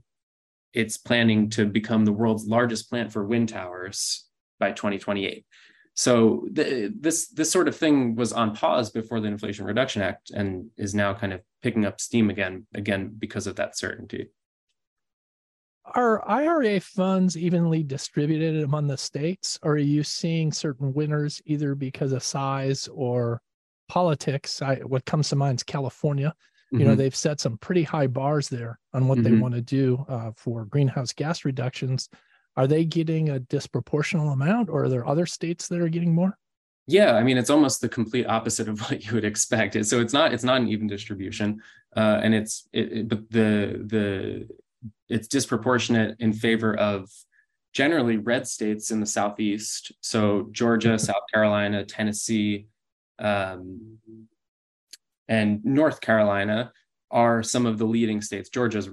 it's 0.73 0.97
planning 0.97 1.51
to 1.51 1.67
become 1.67 2.05
the 2.05 2.13
world's 2.13 2.47
largest 2.47 2.89
plant 2.89 3.13
for 3.13 3.25
wind 3.25 3.51
towers 3.51 4.27
by 4.59 4.73
2028. 4.73 5.45
So 5.95 6.49
the, 6.51 6.93
this 6.99 7.29
this 7.29 7.51
sort 7.51 7.69
of 7.69 7.77
thing 7.77 8.15
was 8.15 8.33
on 8.33 8.57
pause 8.57 8.91
before 8.91 9.21
the 9.21 9.29
Inflation 9.29 9.67
Reduction 9.67 10.01
Act 10.01 10.31
and 10.31 10.71
is 10.79 10.95
now 10.95 11.13
kind 11.13 11.35
of 11.35 11.43
picking 11.63 11.85
up 11.85 12.01
steam 12.01 12.31
again 12.31 12.67
again 12.75 13.15
because 13.19 13.47
of 13.47 13.57
that 13.57 13.77
certainty. 13.77 14.31
Are 15.85 16.27
IRA 16.29 16.81
funds 16.81 17.37
evenly 17.37 17.83
distributed 17.83 18.63
among 18.63 18.87
the 18.87 18.97
states, 18.97 19.59
or 19.63 19.73
are 19.73 19.79
you 19.79 20.05
seeing 20.05 20.53
certain 20.53 20.95
winners 20.95 21.43
either 21.45 21.75
because 21.75 22.13
of 22.13 22.23
size 22.23 22.89
or 22.89 23.43
politics? 23.89 24.63
I, 24.63 24.77
what 24.77 25.05
comes 25.05 25.29
to 25.31 25.37
mind 25.37 25.59
is 25.59 25.63
California. 25.65 26.29
Mm-hmm. 26.29 26.79
You 26.79 26.85
know, 26.85 26.93
mm-hmm. 26.93 26.99
they've 26.99 27.17
set 27.17 27.41
some 27.41 27.59
pretty 27.59 27.83
high 27.83 28.07
bars 28.07 28.49
there 28.49 28.79
on 28.95 29.09
what 29.09 29.19
mm-hmm. 29.19 29.35
they 29.35 29.41
want 29.41 29.55
to 29.55 29.61
do 29.61 30.05
uh, 30.09 30.31
for 30.37 30.65
greenhouse 30.67 31.13
gas 31.13 31.45
reductions. 31.45 32.09
Are 32.57 32.67
they 32.67 32.85
getting 32.85 33.31
a 33.31 33.41
disproportional 33.41 34.33
amount, 34.33 34.69
or 34.69 34.85
are 34.85 34.89
there 34.89 35.07
other 35.07 35.27
states 35.27 35.69
that 35.69 35.81
are 35.81 35.89
getting 35.89 36.15
more? 36.15 36.39
Yeah, 36.87 37.15
I 37.15 37.23
mean 37.23 37.39
it's 37.39 37.51
almost 37.51 37.81
the 37.81 37.89
complete 37.89 38.27
opposite 38.27 38.69
of 38.69 38.81
what 38.83 39.05
you 39.05 39.15
would 39.15 39.25
expect. 39.25 39.85
So 39.85 40.01
it's 40.01 40.13
not 40.13 40.33
it's 40.33 40.45
not 40.45 40.61
an 40.61 40.69
even 40.69 40.87
distribution, 40.87 41.61
uh, 41.97 42.21
and 42.23 42.35
it's 42.35 42.69
it, 42.73 42.93
it, 42.93 43.09
but 43.09 43.31
the 43.31 43.83
the 43.87 44.49
it's 45.09 45.29
disproportionate 45.29 46.17
in 46.19 46.33
favor 46.33 46.77
of 46.77 47.09
generally 47.73 48.19
red 48.19 48.47
states 48.47 48.91
in 48.91 49.01
the 49.01 49.07
southeast. 49.07 49.93
So 50.01 50.49
Georgia. 50.53 50.99
South 50.99 51.23
Carolina, 51.33 51.85
Tennessee, 51.85 52.67
um, 53.19 53.99
and 55.29 55.65
North 55.65 56.01
Carolina 56.01 56.73
are 57.11 57.43
some 57.43 57.67
of 57.67 57.79
the 57.79 57.87
leading 57.87 58.21
states. 58.21 58.51
Georgia's 58.51 58.89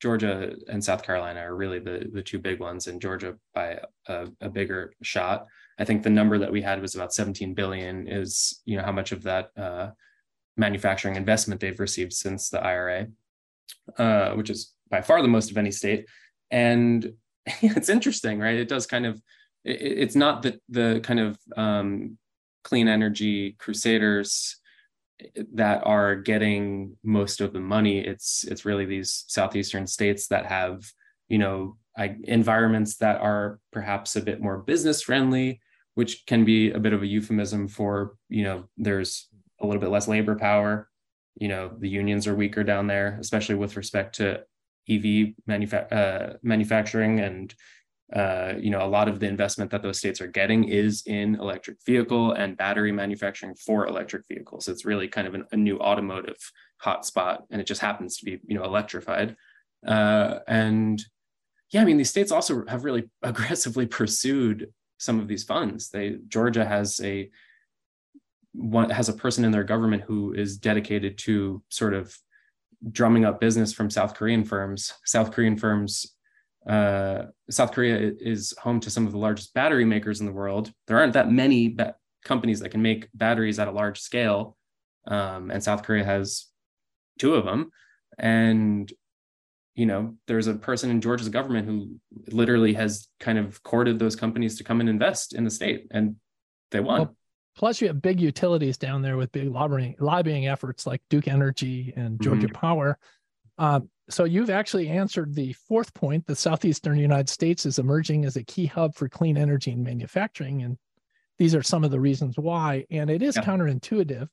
Georgia 0.00 0.54
and 0.68 0.82
South 0.82 1.02
Carolina 1.02 1.40
are 1.40 1.56
really 1.56 1.78
the 1.78 2.08
the 2.12 2.22
two 2.22 2.38
big 2.38 2.60
ones, 2.60 2.86
and 2.86 3.00
Georgia 3.00 3.36
by 3.54 3.80
a, 4.06 4.26
a, 4.40 4.48
bigger 4.48 4.94
shot. 5.02 5.46
I 5.78 5.84
think 5.84 6.02
the 6.02 6.10
number 6.10 6.38
that 6.38 6.52
we 6.52 6.62
had 6.62 6.80
was 6.80 6.94
about 6.94 7.12
17 7.12 7.54
billion. 7.54 8.06
Is 8.06 8.60
you 8.64 8.76
know 8.76 8.84
how 8.84 8.92
much 8.92 9.12
of 9.12 9.22
that 9.24 9.50
uh, 9.56 9.90
manufacturing 10.56 11.16
investment 11.16 11.60
they've 11.60 11.80
received 11.80 12.12
since 12.12 12.48
the 12.48 12.60
IRA, 12.62 13.08
uh, 13.96 14.32
which 14.32 14.50
is 14.50 14.74
by 14.90 15.02
far 15.02 15.22
the 15.22 15.28
most 15.28 15.50
of 15.50 15.58
any 15.58 15.70
state. 15.70 16.06
And 16.50 17.12
it's 17.46 17.88
interesting, 17.88 18.38
right? 18.38 18.56
It 18.56 18.68
does 18.68 18.86
kind 18.86 19.06
of. 19.06 19.20
It, 19.64 19.80
it's 19.80 20.16
not 20.16 20.42
the 20.42 20.58
the 20.68 21.00
kind 21.02 21.20
of 21.20 21.38
um, 21.56 22.18
clean 22.64 22.88
energy 22.88 23.56
crusaders 23.58 24.56
that 25.54 25.82
are 25.84 26.14
getting 26.14 26.96
most 27.02 27.40
of 27.40 27.52
the 27.52 27.60
money 27.60 27.98
it's 27.98 28.44
it's 28.44 28.64
really 28.64 28.84
these 28.84 29.24
southeastern 29.26 29.86
states 29.86 30.28
that 30.28 30.46
have 30.46 30.84
you 31.28 31.38
know 31.38 31.76
I, 31.96 32.16
environments 32.24 32.96
that 32.98 33.20
are 33.20 33.58
perhaps 33.72 34.14
a 34.14 34.20
bit 34.20 34.40
more 34.40 34.58
business 34.58 35.02
friendly 35.02 35.60
which 35.94 36.24
can 36.26 36.44
be 36.44 36.70
a 36.70 36.78
bit 36.78 36.92
of 36.92 37.02
a 37.02 37.06
euphemism 37.06 37.66
for 37.66 38.14
you 38.28 38.44
know 38.44 38.68
there's 38.76 39.28
a 39.60 39.66
little 39.66 39.80
bit 39.80 39.90
less 39.90 40.06
labor 40.06 40.36
power 40.36 40.88
you 41.34 41.48
know 41.48 41.72
the 41.76 41.88
unions 41.88 42.26
are 42.26 42.36
weaker 42.36 42.62
down 42.62 42.86
there 42.86 43.18
especially 43.20 43.56
with 43.56 43.76
respect 43.76 44.16
to 44.16 44.40
ev 44.88 45.34
manufa- 45.46 45.92
uh, 45.92 46.36
manufacturing 46.42 47.20
and 47.20 47.54
uh, 48.14 48.54
you 48.58 48.70
know, 48.70 48.82
a 48.82 48.88
lot 48.88 49.06
of 49.06 49.20
the 49.20 49.26
investment 49.26 49.70
that 49.70 49.82
those 49.82 49.98
states 49.98 50.20
are 50.20 50.26
getting 50.26 50.64
is 50.64 51.02
in 51.04 51.34
electric 51.34 51.76
vehicle 51.84 52.32
and 52.32 52.56
battery 52.56 52.90
manufacturing 52.90 53.54
for 53.54 53.86
electric 53.86 54.26
vehicles. 54.26 54.66
It's 54.66 54.86
really 54.86 55.08
kind 55.08 55.26
of 55.26 55.34
an, 55.34 55.44
a 55.52 55.56
new 55.56 55.78
automotive 55.78 56.38
hotspot, 56.82 57.42
and 57.50 57.60
it 57.60 57.66
just 57.66 57.82
happens 57.82 58.16
to 58.16 58.24
be, 58.24 58.38
you 58.46 58.56
know, 58.56 58.64
electrified. 58.64 59.36
Uh, 59.86 60.38
and 60.48 61.04
yeah, 61.70 61.82
I 61.82 61.84
mean, 61.84 61.98
these 61.98 62.08
states 62.08 62.32
also 62.32 62.64
have 62.66 62.84
really 62.84 63.10
aggressively 63.22 63.86
pursued 63.86 64.72
some 64.96 65.20
of 65.20 65.28
these 65.28 65.44
funds. 65.44 65.90
They 65.90 66.16
Georgia 66.28 66.64
has 66.64 67.00
a 67.02 67.28
one 68.52 68.88
has 68.88 69.10
a 69.10 69.12
person 69.12 69.44
in 69.44 69.52
their 69.52 69.64
government 69.64 70.04
who 70.04 70.32
is 70.32 70.56
dedicated 70.56 71.18
to 71.18 71.62
sort 71.68 71.92
of 71.92 72.16
drumming 72.90 73.24
up 73.24 73.40
business 73.40 73.72
from 73.72 73.90
South 73.90 74.14
Korean 74.14 74.44
firms. 74.44 74.92
South 75.04 75.32
Korean 75.32 75.56
firms 75.56 76.14
uh, 76.68 77.26
South 77.50 77.72
Korea 77.72 78.12
is 78.20 78.54
home 78.58 78.78
to 78.80 78.90
some 78.90 79.06
of 79.06 79.12
the 79.12 79.18
largest 79.18 79.54
battery 79.54 79.86
makers 79.86 80.20
in 80.20 80.26
the 80.26 80.32
world. 80.32 80.70
There 80.86 80.98
aren't 80.98 81.14
that 81.14 81.30
many 81.30 81.70
ba- 81.70 81.94
companies 82.24 82.60
that 82.60 82.68
can 82.70 82.82
make 82.82 83.08
batteries 83.14 83.58
at 83.58 83.68
a 83.68 83.72
large 83.72 84.00
scale, 84.00 84.56
um, 85.06 85.50
and 85.50 85.62
South 85.62 85.82
Korea 85.82 86.04
has 86.04 86.46
two 87.18 87.34
of 87.34 87.44
them. 87.44 87.70
And 88.18 88.92
you 89.74 89.86
know, 89.86 90.16
there's 90.26 90.48
a 90.48 90.54
person 90.54 90.90
in 90.90 91.00
Georgia's 91.00 91.28
government 91.28 91.66
who 91.66 92.00
literally 92.32 92.74
has 92.74 93.06
kind 93.20 93.38
of 93.38 93.62
courted 93.62 93.98
those 93.98 94.16
companies 94.16 94.58
to 94.58 94.64
come 94.64 94.80
and 94.80 94.88
invest 94.88 95.34
in 95.34 95.44
the 95.44 95.50
state, 95.50 95.86
and 95.90 96.16
they 96.70 96.80
won. 96.80 96.98
Well, 97.00 97.16
plus, 97.58 97.80
you 97.80 97.88
have 97.88 98.00
big 98.00 98.20
utilities 98.20 98.78
down 98.78 99.02
there 99.02 99.16
with 99.16 99.32
big 99.32 99.50
lobbying 99.50 99.96
lobbying 99.98 100.46
efforts 100.46 100.86
like 100.86 101.02
Duke 101.10 101.26
Energy 101.26 101.92
and 101.96 102.22
Georgia 102.22 102.46
mm-hmm. 102.46 102.54
Power. 102.54 102.98
Um, 103.58 103.90
so 104.08 104.22
you've 104.24 104.48
actually 104.48 104.88
answered 104.88 105.34
the 105.34 105.52
fourth 105.52 105.92
point. 105.92 106.24
The 106.24 106.36
southeastern 106.36 106.98
United 106.98 107.28
States 107.28 107.66
is 107.66 107.80
emerging 107.80 108.24
as 108.24 108.36
a 108.36 108.44
key 108.44 108.66
hub 108.66 108.94
for 108.94 109.08
clean 109.08 109.36
energy 109.36 109.72
and 109.72 109.82
manufacturing, 109.82 110.62
and 110.62 110.78
these 111.38 111.54
are 111.54 111.62
some 111.62 111.82
of 111.82 111.90
the 111.90 112.00
reasons 112.00 112.38
why. 112.38 112.86
And 112.92 113.10
it 113.10 113.22
is 113.22 113.34
yeah. 113.34 113.42
counterintuitive 113.42 114.28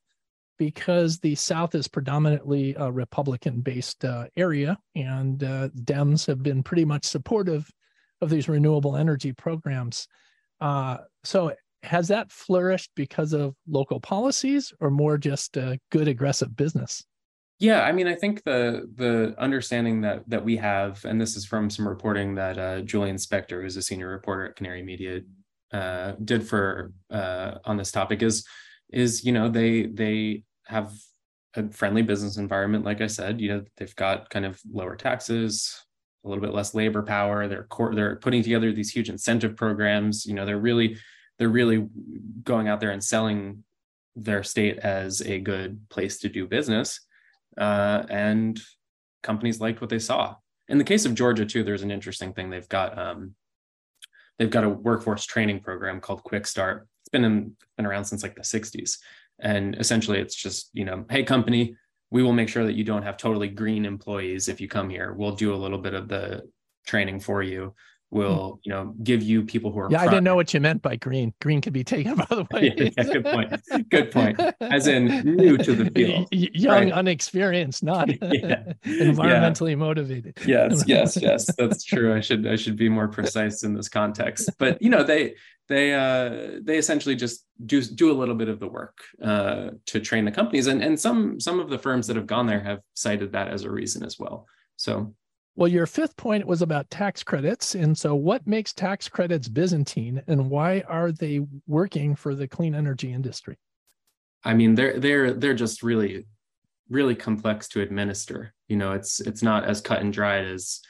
because 0.60 1.18
the 1.20 1.34
South 1.34 1.74
is 1.74 1.88
predominantly 1.88 2.76
a 2.78 2.92
Republican-based 2.92 4.06
uh, 4.06 4.28
area, 4.38 4.78
and 4.96 5.44
uh, 5.44 5.70
Dems 5.70 6.28
have 6.28 6.44
been 6.44 6.62
pretty 6.62 6.86
much 6.86 7.06
supportive 7.06 7.70
of 8.22 8.30
these 8.30 8.48
renewable 8.48 8.96
energy 8.96 9.34
programs. 9.34 10.08
Uh, 10.62 10.98
so 11.24 11.54
has 11.86 12.08
that 12.10 12.32
flourished 12.32 12.92
because 12.96 13.34
of 13.34 13.56
local 13.68 14.00
policies, 14.00 14.74
or 14.80 14.90
more 14.90 15.18
just 15.18 15.58
good 15.92 16.08
aggressive 16.08 16.56
business? 16.56 17.04
Yeah, 17.60 17.84
I 17.84 17.94
mean, 17.94 18.08
I 18.08 18.16
think 18.16 18.44
the 18.44 18.90
the 18.96 19.34
understanding 19.38 20.02
that 20.02 20.30
that 20.30 20.44
we 20.44 20.58
have, 20.58 21.04
and 21.06 21.20
this 21.20 21.38
is 21.38 21.46
from 21.46 21.70
some 21.70 21.88
reporting 21.88 22.36
that 22.36 22.58
uh, 22.58 22.82
Julian 22.82 23.16
Spector, 23.16 23.62
who's 23.62 23.78
a 23.78 23.82
senior 23.82 24.10
reporter 24.10 24.48
at 24.48 24.58
Canary 24.58 24.84
Media, 24.84 25.22
uh, 25.72 26.14
did 26.24 26.48
for 26.48 26.92
uh, 27.10 27.60
on 27.64 27.78
this 27.78 27.92
topic, 27.92 28.22
is 28.22 28.46
is 28.92 29.24
you 29.24 29.32
know 29.32 29.48
they 29.48 29.86
they 29.86 30.44
have 30.66 30.94
a 31.56 31.70
friendly 31.70 32.02
business 32.02 32.36
environment, 32.36 32.84
like 32.84 33.00
I 33.00 33.08
said. 33.08 33.40
You 33.40 33.50
know, 33.50 33.64
they've 33.78 33.96
got 33.96 34.30
kind 34.30 34.46
of 34.46 34.60
lower 34.70 34.98
taxes, 34.98 35.82
a 36.26 36.28
little 36.28 36.44
bit 36.44 36.54
less 36.54 36.74
labor 36.74 37.04
power. 37.04 37.48
They're 37.48 37.64
core, 37.64 37.96
they're 37.96 38.18
putting 38.18 38.44
together 38.44 38.74
these 38.74 38.92
huge 38.92 39.10
incentive 39.10 39.56
programs. 39.56 40.26
You 40.26 40.34
know, 40.34 40.46
they're 40.46 40.58
really 40.58 40.98
they're 41.38 41.50
really 41.50 41.88
going 42.44 42.68
out 42.68 42.80
there 42.80 42.92
and 42.92 43.04
selling 43.04 43.64
their 44.16 44.44
state 44.44 44.78
as 44.78 45.22
a 45.22 45.40
good 45.40 45.80
place 45.90 46.20
to 46.20 46.30
do 46.30 46.48
business 46.48 47.02
uh, 47.58 48.04
and 48.10 48.62
companies 49.24 49.60
liked 49.60 49.82
what 49.82 49.90
they 49.90 50.00
saw. 50.00 50.36
In 50.68 50.78
the 50.78 50.84
case 50.84 51.06
of 51.06 51.16
Georgia 51.16 51.46
too, 51.46 51.64
there's 51.64 51.84
an 51.84 51.92
interesting 51.92 52.34
thing. 52.34 52.50
They've 52.50 52.70
got 52.70 52.98
um, 52.98 53.36
they've 54.40 54.50
got 54.50 54.64
a 54.64 54.70
workforce 54.70 55.26
training 55.26 55.60
program 55.60 56.00
called 56.00 56.24
Quick 56.24 56.48
Start. 56.48 56.88
It's 57.02 57.10
been 57.10 57.24
in, 57.24 57.56
been 57.78 57.86
around 57.86 58.06
since 58.06 58.24
like 58.24 58.36
the 58.36 58.42
60s, 58.42 58.98
and 59.40 59.76
essentially 59.76 60.20
it's 60.20 60.36
just 60.36 60.70
you 60.74 60.86
know, 60.86 61.06
hey 61.10 61.24
company, 61.24 61.76
we 62.10 62.24
will 62.24 62.34
make 62.34 62.50
sure 62.50 62.66
that 62.66 62.76
you 62.76 62.84
don't 62.84 63.04
have 63.04 63.18
totally 63.18 63.48
green 63.48 63.86
employees 63.86 64.48
if 64.48 64.60
you 64.60 64.68
come 64.68 64.90
here. 64.90 65.14
We'll 65.14 65.36
do 65.36 65.54
a 65.54 65.58
little 65.58 65.80
bit 65.80 65.94
of 65.94 66.08
the 66.08 66.44
training 66.88 67.20
for 67.20 67.44
you 67.44 67.74
will 68.16 68.62
you 68.64 68.72
know 68.72 68.96
give 69.04 69.22
you 69.22 69.44
people 69.44 69.72
who 69.72 69.80
are 69.80 69.92
yeah 69.92 70.02
i 70.02 70.08
didn't 70.08 70.24
know 70.24 70.36
what 70.36 70.54
you 70.54 70.60
meant 70.62 70.82
by 70.82 70.96
green. 70.96 71.34
Green 71.42 71.60
could 71.60 71.74
be 71.74 71.84
taken 71.84 72.16
by 72.16 72.26
the 72.30 72.48
way 72.52 72.74
yeah, 72.78 72.90
yeah, 72.98 73.04
good 73.04 73.26
point. 73.26 73.90
Good 73.90 74.12
point. 74.12 74.40
As 74.62 74.88
in 74.88 75.06
new 75.36 75.58
to 75.58 75.76
the 75.76 75.92
field 75.92 76.28
young 76.32 76.86
right. 76.86 76.94
unexperienced 76.94 77.84
not 77.84 78.08
yeah. 78.22 78.64
environmentally 78.86 79.78
motivated. 79.78 80.38
Yes 80.46 80.84
yes 80.88 81.18
yes. 81.18 81.54
That's 81.58 81.84
true. 81.84 82.16
I 82.16 82.22
should 82.22 82.48
i 82.48 82.56
should 82.56 82.78
be 82.78 82.88
more 82.88 83.10
precise 83.10 83.64
in 83.64 83.74
this 83.74 83.90
context. 83.90 84.50
But 84.58 84.82
you 84.82 84.90
know 84.90 85.04
they 85.04 85.36
they 85.68 85.94
uh 85.94 86.60
they 86.62 86.78
essentially 86.78 87.16
just 87.16 87.46
do 87.66 87.82
do 87.82 88.12
a 88.12 88.18
little 88.22 88.36
bit 88.36 88.48
of 88.48 88.60
the 88.60 88.68
work 88.68 88.98
uh 89.22 89.72
to 89.88 90.00
train 90.00 90.24
the 90.24 90.32
companies. 90.32 90.68
And 90.68 90.82
and 90.82 90.98
some 90.98 91.40
some 91.40 91.60
of 91.60 91.70
the 91.70 91.78
firms 91.78 92.08
that 92.08 92.16
have 92.16 92.28
gone 92.28 92.48
there 92.48 92.64
have 92.64 92.80
cited 92.94 93.34
that 93.34 93.50
as 93.50 93.64
a 93.64 93.72
reason 93.72 94.04
as 94.04 94.18
well. 94.18 94.48
So 94.78 95.14
well, 95.56 95.68
your 95.68 95.86
fifth 95.86 96.18
point 96.18 96.46
was 96.46 96.62
about 96.62 96.90
tax 96.90 97.24
credits. 97.24 97.76
And 97.76 97.98
so, 97.98 98.14
what 98.16 98.46
makes 98.46 98.74
tax 98.74 99.08
credits 99.08 99.48
Byzantine 99.48 100.22
and 100.28 100.50
why 100.50 100.82
are 100.88 101.12
they 101.12 101.42
working 101.68 102.16
for 102.16 102.36
the 102.36 102.48
clean 102.48 102.76
energy 102.76 103.14
industry? 103.14 103.58
I 104.44 104.54
mean, 104.54 104.76
they're 104.76 105.00
they're 105.00 105.34
they're 105.34 105.54
just 105.54 105.82
really, 105.82 106.28
really 106.90 107.16
complex 107.16 107.68
to 107.70 107.82
administer. 107.82 108.54
You 108.68 108.78
know, 108.78 108.92
it's 108.92 109.22
it's 109.22 109.42
not 109.42 109.64
as 109.64 109.82
cut 109.82 110.02
and 110.02 110.12
dried 110.12 110.46
as 110.46 110.82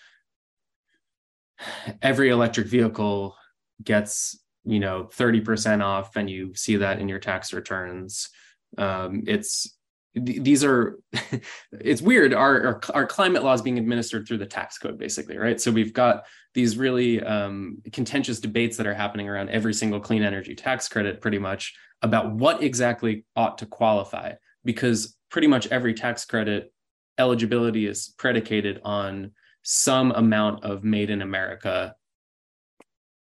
every 2.02 2.30
electric 2.30 2.68
vehicle 2.68 3.36
gets 3.84 4.40
you 4.64 4.80
know 4.80 5.10
30% 5.16 5.84
off 5.84 6.16
and 6.16 6.30
you 6.30 6.54
see 6.56 6.78
that 6.78 7.00
in 7.00 7.08
your 7.08 7.20
tax 7.20 7.54
returns 7.54 8.30
um, 8.78 9.24
it's 9.28 9.75
these 10.16 10.64
are 10.64 10.98
it's 11.74 12.02
weird 12.02 12.34
our, 12.34 12.66
our, 12.66 12.82
our 12.94 13.06
climate 13.06 13.44
laws 13.44 13.62
being 13.62 13.78
administered 13.78 14.28
through 14.28 14.38
the 14.38 14.46
tax 14.46 14.78
code 14.78 14.98
basically 14.98 15.38
right? 15.38 15.60
So 15.60 15.72
we've 15.72 15.94
got 15.94 16.26
these 16.54 16.78
really 16.78 17.22
um, 17.22 17.80
contentious 17.92 18.40
debates 18.40 18.78
that 18.78 18.88
are 18.88 18.94
happening 18.94 19.28
around 19.28 19.50
every 19.50 19.74
single 19.74 20.00
clean 20.00 20.24
energy 20.24 20.56
tax 20.56 20.88
credit 20.88 21.22
pretty 21.22 21.38
much 21.38 21.76
about 22.02 22.32
what 22.34 22.64
exactly 22.64 23.26
ought 23.36 23.58
to 23.58 23.66
qualify 23.66 24.34
because 24.64 25.18
pretty 25.30 25.48
much 25.48 25.68
every 25.68 25.94
tax 25.94 26.26
credit 26.26 26.72
eligibility 27.18 27.86
is 27.86 28.14
predicated 28.18 28.80
on 28.84 29.32
some 29.64 30.12
amount 30.12 30.64
of 30.64 30.84
made 30.84 31.10
in 31.10 31.22
america 31.22 31.96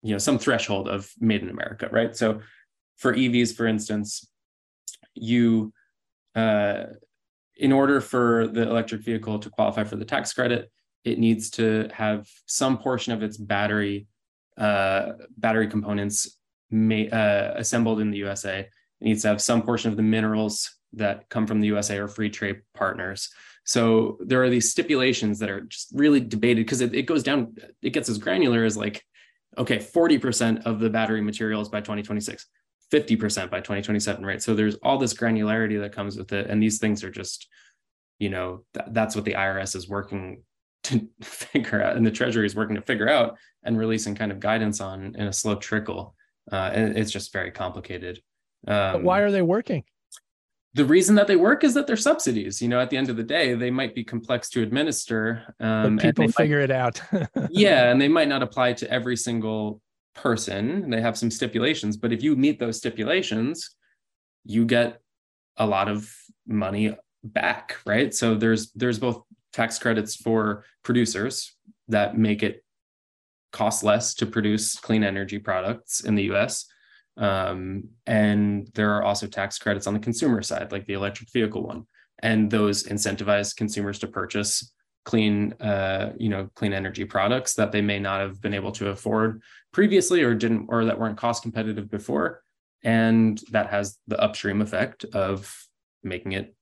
you 0.02 0.12
know 0.12 0.18
some 0.18 0.40
threshold 0.40 0.88
of 0.88 1.12
made 1.20 1.44
in 1.44 1.50
america 1.50 1.88
right? 1.92 2.16
So 2.16 2.42
for 2.98 3.14
evs 3.14 3.56
for 3.56 3.68
instance 3.68 4.28
you 5.14 5.72
uh, 6.40 6.86
in 7.56 7.72
order 7.72 8.00
for 8.00 8.48
the 8.48 8.62
electric 8.62 9.02
vehicle 9.02 9.38
to 9.40 9.50
qualify 9.50 9.84
for 9.84 9.98
the 9.98 10.06
tax 10.06 10.34
credit, 10.34 10.72
it 11.04 11.20
needs 11.20 11.50
to 11.50 11.90
have 11.94 12.28
some 12.46 12.78
portion 12.78 13.14
of 13.14 13.24
its 13.24 13.38
battery 13.38 14.08
uh, 14.58 15.14
battery 15.38 15.68
components 15.68 16.38
uh, 16.74 17.52
assembled 17.56 18.00
in 18.02 18.12
the 18.12 18.18
USA. 18.18 18.60
It 18.60 19.06
needs 19.10 19.22
to 19.22 19.30
have 19.30 19.42
some 19.42 19.62
portion 19.62 19.90
of 19.90 19.98
the 19.98 20.04
minerals 20.04 20.76
that 20.94 21.30
come 21.30 21.48
from 21.48 21.62
the 21.62 21.68
USA 21.68 21.98
or 21.98 22.08
free 22.08 22.30
trade 22.30 22.62
partners. 22.74 23.30
So 23.64 24.18
there 24.20 24.44
are 24.44 24.50
these 24.50 24.72
stipulations 24.72 25.40
that 25.40 25.50
are 25.50 25.62
just 25.62 25.90
really 25.94 26.20
debated 26.20 26.66
because 26.66 26.82
it, 26.82 26.94
it 26.94 27.04
goes 27.04 27.24
down, 27.24 27.56
it 27.82 27.92
gets 27.92 28.10
as 28.10 28.18
granular 28.18 28.66
as 28.66 28.76
like, 28.76 29.04
okay, 29.58 29.78
40% 29.78 30.64
of 30.66 30.80
the 30.80 30.90
battery 30.90 31.22
materials 31.22 31.70
by 31.70 31.80
2026. 31.80 32.46
50% 32.92 33.50
by 33.50 33.60
2027, 33.60 34.26
right? 34.26 34.42
So 34.42 34.56
there's 34.56 34.76
all 34.76 34.98
this 34.98 35.14
granularity 35.14 35.80
that 35.82 35.94
comes 35.94 36.18
with 36.18 36.34
it. 36.34 36.50
And 36.50 36.62
these 36.62 36.80
things 36.80 37.04
are 37.04 37.12
just 37.12 37.48
you 38.20 38.30
know 38.30 38.64
th- 38.74 38.86
that's 38.92 39.16
what 39.16 39.26
the 39.26 39.34
irs 39.34 39.76
is 39.76 39.90
working 39.90 40.44
to 40.84 41.10
figure 41.22 41.82
out 41.82 41.98
and 41.98 42.06
the 42.06 42.12
treasury 42.12 42.46
is 42.46 42.56
working 42.56 42.76
to 42.76 42.82
figure 42.82 43.10
out 43.10 43.38
and 43.64 43.78
releasing 43.78 44.16
kind 44.16 44.32
of 44.32 44.40
guidance 44.40 44.80
on 44.80 45.16
in 45.16 45.28
a 45.28 45.34
slow 45.34 45.56
trickle 45.56 46.16
uh, 46.52 46.72
and 46.74 46.98
it's 46.98 47.12
just 47.12 47.34
very 47.34 47.52
complicated 47.52 48.22
um, 48.68 48.94
but 48.94 49.04
why 49.04 49.20
are 49.20 49.32
they 49.32 49.42
working 49.42 49.84
the 50.76 50.86
reason 50.86 51.16
that 51.16 51.26
they 51.26 51.36
work 51.36 51.64
is 51.64 51.74
that 51.74 51.88
they're 51.88 51.98
subsidies. 51.98 52.62
You 52.62 52.68
know, 52.68 52.80
at 52.80 52.92
the 52.92 52.96
end 52.96 53.10
of 53.10 53.18
the 53.18 53.24
day, 53.24 53.56
they 53.56 53.72
might 53.72 53.96
be 53.96 54.04
complex 54.04 54.52
to 54.52 54.62
administer. 54.62 55.56
Um, 55.60 55.98
people 55.98 56.28
figure 56.28 56.60
might, 56.60 56.66
it 56.66 56.72
out. 56.72 57.02
yeah, 57.50 57.90
and 57.90 58.00
they 58.00 58.08
might 58.08 58.28
not 58.28 58.44
apply 58.44 58.74
to 58.74 58.90
every 58.90 59.18
single 59.18 59.82
person. 60.16 60.90
They 60.90 61.02
have 61.02 61.18
some 61.18 61.32
stipulations, 61.32 61.98
but 61.98 62.12
if 62.12 62.22
you 62.24 62.36
meet 62.36 62.60
those 62.60 62.78
stipulations, 62.78 63.76
you 64.46 64.66
get 64.66 65.02
a 65.58 65.66
lot 65.66 65.88
of 65.88 66.12
money 66.48 66.96
back, 67.24 67.78
right? 67.86 68.14
So 68.14 68.36
there's 68.36 68.72
there's 68.72 69.00
both 69.00 69.24
tax 69.54 69.80
credits 69.80 70.16
for 70.16 70.66
producers 70.84 71.56
that 71.88 72.18
make 72.18 72.44
it 72.44 72.64
cost 73.52 73.84
less 73.84 74.14
to 74.16 74.26
produce 74.26 74.76
clean 74.76 75.04
energy 75.04 75.40
products 75.40 76.02
in 76.02 76.16
the 76.16 76.32
US 76.32 76.66
um, 77.20 77.90
and 78.08 78.70
there 78.74 78.96
are 78.96 79.04
also 79.04 79.28
tax 79.28 79.60
credits 79.60 79.88
on 79.88 79.94
the 79.94 80.00
consumer 80.00 80.42
side, 80.42 80.72
like 80.72 80.86
the 80.86 80.94
electric 80.94 81.32
vehicle 81.32 81.64
one. 81.64 81.86
And 82.24 82.50
those 82.50 82.84
incentivize 82.84 83.56
consumers 83.56 84.00
to 84.00 84.08
purchase 84.08 84.72
clean, 85.06 85.54
uh, 85.54 86.14
you 86.18 86.30
know, 86.30 86.50
clean 86.56 86.74
energy 86.74 87.06
products 87.06 87.56
that 87.56 87.72
they 87.72 87.82
may 87.82 88.00
not 88.00 88.22
have 88.22 88.42
been 88.42 88.54
able 88.54 88.72
to 88.74 88.90
afford 88.90 89.42
previously 89.72 90.24
or 90.24 90.36
didn't, 90.36 90.68
or 90.70 90.86
that 90.86 91.00
weren't 91.00 91.18
cost 91.18 91.44
competitive 91.44 91.90
before. 91.90 92.42
And 92.84 93.42
that 93.52 93.70
has 93.70 93.98
the 94.08 94.20
upstream 94.20 94.62
effect 94.62 95.06
of 95.06 95.54
making 96.04 96.34
it 96.34 96.56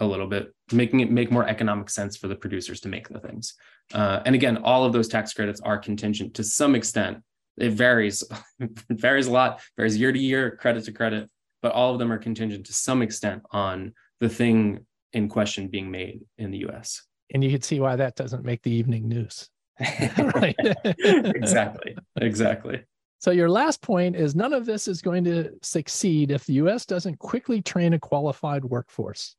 a 0.00 0.06
little 0.06 0.26
bit, 0.26 0.52
making 0.72 1.00
it 1.00 1.10
make 1.10 1.30
more 1.30 1.46
economic 1.46 1.88
sense 1.90 2.16
for 2.16 2.26
the 2.26 2.34
producers 2.34 2.80
to 2.80 2.88
make 2.88 3.08
the 3.08 3.20
things. 3.20 3.54
Uh, 3.92 4.20
and 4.24 4.34
again, 4.34 4.56
all 4.58 4.84
of 4.84 4.92
those 4.92 5.08
tax 5.08 5.32
credits 5.32 5.60
are 5.60 5.78
contingent 5.78 6.34
to 6.34 6.44
some 6.44 6.74
extent 6.74 7.18
it 7.56 7.72
varies 7.72 8.24
it 8.60 8.70
varies 8.90 9.26
a 9.26 9.32
lot 9.32 9.60
varies 9.76 9.96
year 9.96 10.12
to 10.12 10.18
year 10.18 10.56
credit 10.56 10.84
to 10.84 10.92
credit 10.92 11.30
but 11.62 11.72
all 11.72 11.92
of 11.92 11.98
them 11.98 12.12
are 12.12 12.18
contingent 12.18 12.66
to 12.66 12.72
some 12.72 13.02
extent 13.02 13.42
on 13.50 13.92
the 14.20 14.28
thing 14.28 14.84
in 15.12 15.28
question 15.28 15.68
being 15.68 15.90
made 15.90 16.20
in 16.38 16.50
the 16.50 16.58
us 16.58 17.06
and 17.34 17.44
you 17.44 17.50
can 17.50 17.60
see 17.60 17.80
why 17.80 17.96
that 17.96 18.16
doesn't 18.16 18.44
make 18.44 18.62
the 18.62 18.70
evening 18.70 19.08
news 19.08 19.50
right 20.36 20.56
exactly 21.04 21.96
exactly 22.16 22.82
so 23.18 23.30
your 23.30 23.50
last 23.50 23.82
point 23.82 24.14
is 24.14 24.34
none 24.34 24.52
of 24.52 24.64
this 24.64 24.86
is 24.86 25.02
going 25.02 25.24
to 25.24 25.50
succeed 25.60 26.30
if 26.30 26.44
the 26.46 26.54
us 26.54 26.86
doesn't 26.86 27.18
quickly 27.18 27.60
train 27.60 27.92
a 27.92 27.98
qualified 27.98 28.64
workforce 28.64 29.36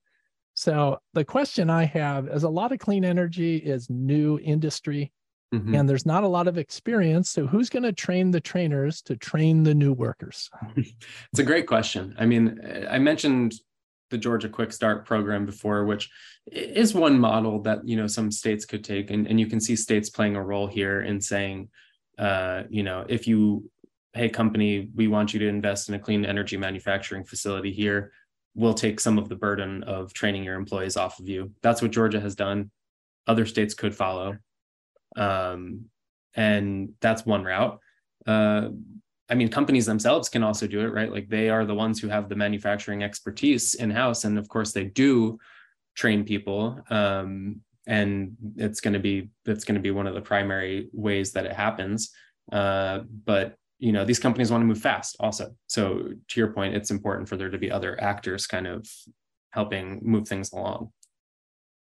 so 0.53 0.99
the 1.13 1.25
question 1.25 1.69
i 1.69 1.85
have 1.85 2.27
is 2.27 2.43
a 2.43 2.49
lot 2.49 2.71
of 2.71 2.79
clean 2.79 3.05
energy 3.05 3.57
is 3.57 3.89
new 3.89 4.37
industry 4.43 5.11
Mm-hmm. 5.53 5.75
And 5.75 5.87
there's 5.87 6.05
not 6.05 6.23
a 6.23 6.27
lot 6.27 6.47
of 6.47 6.57
experience. 6.57 7.29
So, 7.29 7.45
who's 7.45 7.69
going 7.69 7.83
to 7.83 7.93
train 7.93 8.31
the 8.31 8.41
trainers 8.41 9.01
to 9.03 9.15
train 9.15 9.63
the 9.63 9.75
new 9.75 9.93
workers? 9.93 10.49
it's 10.75 11.39
a 11.39 11.43
great 11.43 11.67
question. 11.67 12.15
I 12.17 12.25
mean, 12.25 12.59
I 12.89 12.97
mentioned 12.97 13.53
the 14.15 14.21
Georgia 14.21 14.47
Quick 14.47 14.71
Start 14.71 15.05
program 15.05 15.45
before, 15.45 15.83
which 15.83 16.09
is 16.49 16.93
one 16.93 17.19
model 17.19 17.61
that 17.63 17.85
you 17.85 17.97
know 17.97 18.07
some 18.07 18.31
states 18.31 18.65
could 18.65 18.83
take, 18.83 19.11
and, 19.11 19.27
and 19.27 19.39
you 19.39 19.47
can 19.47 19.59
see 19.59 19.75
states 19.75 20.09
playing 20.09 20.37
a 20.37 20.43
role 20.43 20.67
here 20.67 21.01
in 21.01 21.19
saying, 21.19 21.67
uh, 22.17 22.63
you 22.69 22.81
know, 22.81 23.05
if 23.09 23.27
you, 23.27 23.69
hey 24.13 24.29
company, 24.29 24.89
we 24.95 25.09
want 25.09 25.33
you 25.33 25.39
to 25.41 25.47
invest 25.47 25.89
in 25.89 25.95
a 25.95 25.99
clean 25.99 26.23
energy 26.25 26.55
manufacturing 26.55 27.25
facility 27.25 27.73
here, 27.73 28.13
we'll 28.55 28.73
take 28.73 29.01
some 29.01 29.17
of 29.17 29.27
the 29.27 29.35
burden 29.35 29.83
of 29.83 30.13
training 30.13 30.45
your 30.45 30.55
employees 30.55 30.95
off 30.95 31.19
of 31.19 31.27
you. 31.27 31.51
That's 31.61 31.81
what 31.81 31.91
Georgia 31.91 32.21
has 32.21 32.35
done. 32.35 32.71
Other 33.27 33.45
states 33.45 33.73
could 33.73 33.93
follow 33.93 34.37
um, 35.17 35.85
and 36.35 36.93
that's 37.01 37.25
one 37.25 37.43
route 37.43 37.79
uh, 38.25 38.69
i 39.29 39.35
mean 39.35 39.49
companies 39.49 39.85
themselves 39.85 40.29
can 40.29 40.43
also 40.43 40.67
do 40.67 40.81
it 40.81 40.93
right? 40.93 41.11
Like 41.11 41.29
they 41.29 41.49
are 41.49 41.65
the 41.65 41.75
ones 41.75 41.99
who 41.99 42.07
have 42.09 42.29
the 42.29 42.35
manufacturing 42.35 43.03
expertise 43.03 43.75
in 43.75 43.89
house 43.89 44.23
and 44.23 44.37
of 44.37 44.47
course 44.49 44.71
they 44.71 44.85
do 44.85 45.37
train 45.95 46.23
people 46.23 46.79
um, 46.89 47.61
and 47.87 48.35
it's 48.57 48.81
going 48.81 48.93
to 48.93 48.99
be 48.99 49.29
that's 49.45 49.63
going 49.63 49.75
to 49.75 49.81
be 49.81 49.91
one 49.91 50.07
of 50.07 50.13
the 50.13 50.21
primary 50.21 50.89
ways 50.91 51.31
that 51.33 51.45
it 51.45 51.53
happens. 51.53 52.11
Uh, 52.51 52.99
but 53.25 53.55
you 53.79 53.91
know 53.91 54.05
these 54.05 54.19
companies 54.19 54.51
want 54.51 54.61
to 54.61 54.65
move 54.65 54.79
fast 54.79 55.15
also. 55.19 55.55
So 55.67 56.09
to 56.27 56.39
your 56.39 56.51
point 56.53 56.75
it's 56.75 56.91
important 56.91 57.29
for 57.29 57.37
there 57.37 57.49
to 57.49 57.57
be 57.57 57.71
other 57.71 58.01
actors 58.01 58.47
kind 58.47 58.67
of 58.67 58.87
helping 59.51 60.01
move 60.03 60.27
things 60.27 60.51
along 60.51 60.91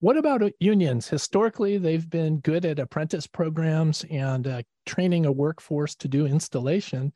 what 0.02 0.18
about 0.18 0.44
unions? 0.60 1.08
Historically, 1.08 1.78
they've 1.78 2.10
been 2.10 2.40
good 2.40 2.66
at 2.66 2.80
apprentice 2.80 3.28
programs 3.28 4.04
and 4.10 4.48
uh, 4.48 4.62
training 4.86 5.28
a 5.28 5.32
workforce 5.32 5.96
to 5.96 6.08
do 6.08 6.26
installation. 6.26 7.14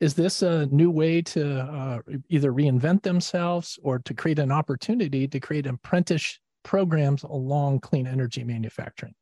Is 0.00 0.14
this 0.14 0.40
a 0.42 0.66
new 0.66 0.90
way 0.90 1.20
to 1.22 1.60
uh, 1.60 1.98
either 2.30 2.50
reinvent 2.50 3.02
themselves 3.02 3.78
or 3.82 3.98
to 4.00 4.14
create 4.14 4.38
an 4.38 4.50
opportunity 4.50 5.28
to 5.28 5.38
create 5.38 5.66
apprentice 5.66 6.40
programs 6.64 7.22
along 7.22 7.80
clean 7.80 8.06
energy 8.06 8.44
manufacturing? 8.44 9.14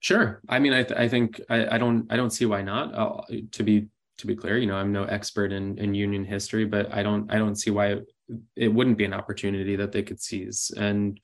Sure. 0.00 0.42
I 0.48 0.58
mean, 0.58 0.74
I, 0.74 0.82
th- 0.82 1.00
I 1.00 1.08
think 1.08 1.40
I, 1.48 1.76
I, 1.76 1.78
don't 1.78 2.12
I 2.12 2.16
don't 2.16 2.30
see 2.30 2.44
why 2.46 2.60
not. 2.60 3.26
To 3.52 3.62
be 3.62 3.86
to 4.18 4.26
be 4.26 4.36
clear, 4.36 4.58
you 4.58 4.66
know, 4.66 4.76
I'm 4.76 4.92
no 4.92 5.04
expert 5.04 5.50
in, 5.50 5.78
in 5.78 5.94
union 5.94 6.26
history, 6.26 6.66
but 6.66 6.92
I 6.92 7.02
don't 7.02 7.32
I 7.32 7.38
don't 7.38 7.56
see 7.56 7.70
why 7.70 7.86
it, 7.86 8.06
it 8.54 8.68
wouldn't 8.68 8.98
be 8.98 9.06
an 9.06 9.14
opportunity 9.14 9.76
that 9.76 9.92
they 9.92 10.02
could 10.02 10.20
seize. 10.20 10.70
And 10.76 11.18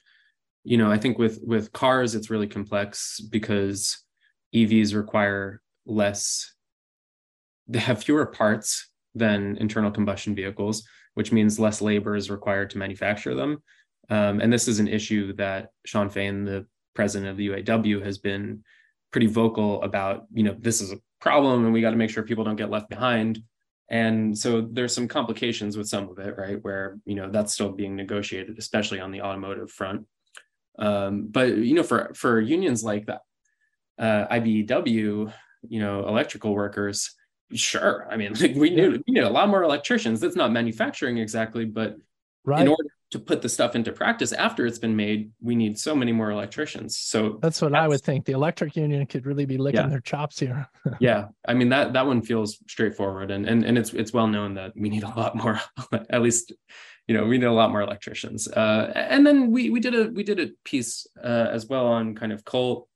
you 0.66 0.76
know 0.76 0.90
i 0.90 0.98
think 0.98 1.18
with 1.18 1.38
with 1.42 1.72
cars 1.72 2.14
it's 2.14 2.31
really 2.31 2.46
complex 2.46 3.20
because 3.20 4.05
evs 4.55 4.94
require 4.94 5.62
less 5.87 6.55
they 7.68 7.79
have 7.79 8.02
fewer 8.02 8.26
parts 8.26 8.90
than 9.14 9.57
internal 9.57 9.90
combustion 9.90 10.35
vehicles 10.35 10.87
which 11.16 11.33
means 11.33 11.59
less 11.59 11.81
labor 11.81 12.14
is 12.14 12.31
required 12.31 12.68
to 12.68 12.79
manufacture 12.79 13.35
them. 13.35 13.62
Um, 14.11 14.40
and 14.40 14.52
this 14.52 14.68
is 14.68 14.81
an 14.81 14.87
issue 14.87 15.33
that 15.37 15.70
shawn 15.87 16.11
fain 16.11 16.44
the 16.44 16.66
president 16.94 17.31
of 17.31 17.38
the 17.38 17.48
uaw 17.48 18.05
has 18.05 18.18
been 18.18 18.62
pretty 19.12 19.26
vocal 19.26 19.83
about 19.83 20.26
you 20.33 20.42
know 20.42 20.55
this 20.59 20.81
is 20.81 20.92
a 20.92 20.98
problem 21.20 21.64
and 21.64 21.72
we 21.72 21.81
got 21.81 21.90
to 21.90 21.96
make 21.96 22.11
sure 22.11 22.22
people 22.22 22.44
don't 22.44 22.57
get 22.57 22.70
left 22.70 22.90
behind. 22.90 23.40
And 23.88 24.37
so 24.37 24.61
there's 24.61 24.94
some 24.94 25.09
complications 25.09 25.79
with 25.79 25.88
some 25.88 26.09
of 26.11 26.18
it 26.18 26.37
right? 26.37 26.62
Where 26.62 26.98
you 27.07 27.14
know 27.14 27.31
that's 27.31 27.55
still 27.55 27.72
being 27.72 27.96
negotiated 27.96 28.59
especially 28.59 29.00
on 29.00 29.11
the 29.11 29.22
automotive 29.22 29.70
front 29.70 30.07
um, 30.79 31.29
but 31.31 31.57
you 31.57 31.75
know, 31.75 31.83
for 31.83 32.12
for 32.15 32.41
unions 32.41 32.85
like 32.85 33.07
that, 33.07 33.23
uh, 33.99 34.27
IBEW, 34.29 35.33
you 35.69 35.81
know, 35.81 36.07
electrical 36.07 36.55
workers, 36.55 37.15
sure. 37.55 38.07
I 38.11 38.17
mean, 38.17 38.35
like 38.41 38.55
we 38.55 38.71
need 38.71 39.03
we 39.07 39.15
need 39.15 39.25
a 39.25 39.31
lot 39.31 39.49
more 39.49 39.62
electricians. 39.62 40.21
That's 40.21 40.37
not 40.37 40.53
manufacturing 40.53 41.19
exactly, 41.19 41.65
but 41.65 41.97
right. 42.45 42.62
in 42.62 42.69
order 42.69 42.91
to 43.12 43.19
put 43.21 43.41
the 43.41 43.49
stuff 43.49 43.77
into 43.77 43.93
practice 43.93 44.33
after 44.33 44.67
it's 44.67 44.81
been 44.81 44.97
made, 44.97 45.31
we 45.41 45.55
need 45.55 45.79
so 45.79 45.95
many 45.95 46.11
more 46.11 46.31
electricians. 46.31 46.99
So 46.99 47.39
that's 47.41 47.62
what 47.62 47.73
that's, 47.73 47.85
I 47.85 47.87
would 47.87 48.03
think. 48.03 48.25
The 48.25 48.33
electric 48.33 48.75
union 48.75 49.07
could 49.07 49.27
really 49.27 49.47
be 49.47 49.59
licking 49.59 49.83
yeah. 49.83 49.89
their 49.89 50.01
chops 50.01 50.41
here. 50.41 50.69
yeah, 51.01 51.29
I 51.47 51.55
mean 51.55 51.69
that 51.69 51.93
that 51.93 52.07
one 52.07 52.23
feels 52.23 52.59
straightforward, 52.69 53.31
and 53.31 53.47
and 53.47 53.65
and 53.65 53.79
it's 53.79 53.95
it's 53.95 54.12
well 54.12 54.27
known 54.27 54.55
that 54.55 54.73
we 54.77 54.89
need 54.89 55.05
a 55.05 55.09
lot 55.09 55.37
more, 55.37 55.61
at 56.11 56.23
least 56.23 56.53
you 57.07 57.14
know 57.16 57.25
we 57.25 57.38
need 57.38 57.47
a 57.47 57.53
lot 57.53 57.71
more 57.71 57.83
electricians. 57.83 58.49
Uh, 58.49 58.92
and 58.95 59.27
then 59.27 59.51
we 59.51 59.71
we 59.71 59.81
did 59.81 59.95
a 59.95 60.09
we 60.11 60.25
did 60.25 60.40
a 60.40 60.51
piece 60.64 61.07
uh, 61.23 61.49
as 61.51 61.66
well 61.66 61.87
on 61.87 62.14
kind 62.14 62.33
of 62.33 62.45
coal 62.45 62.88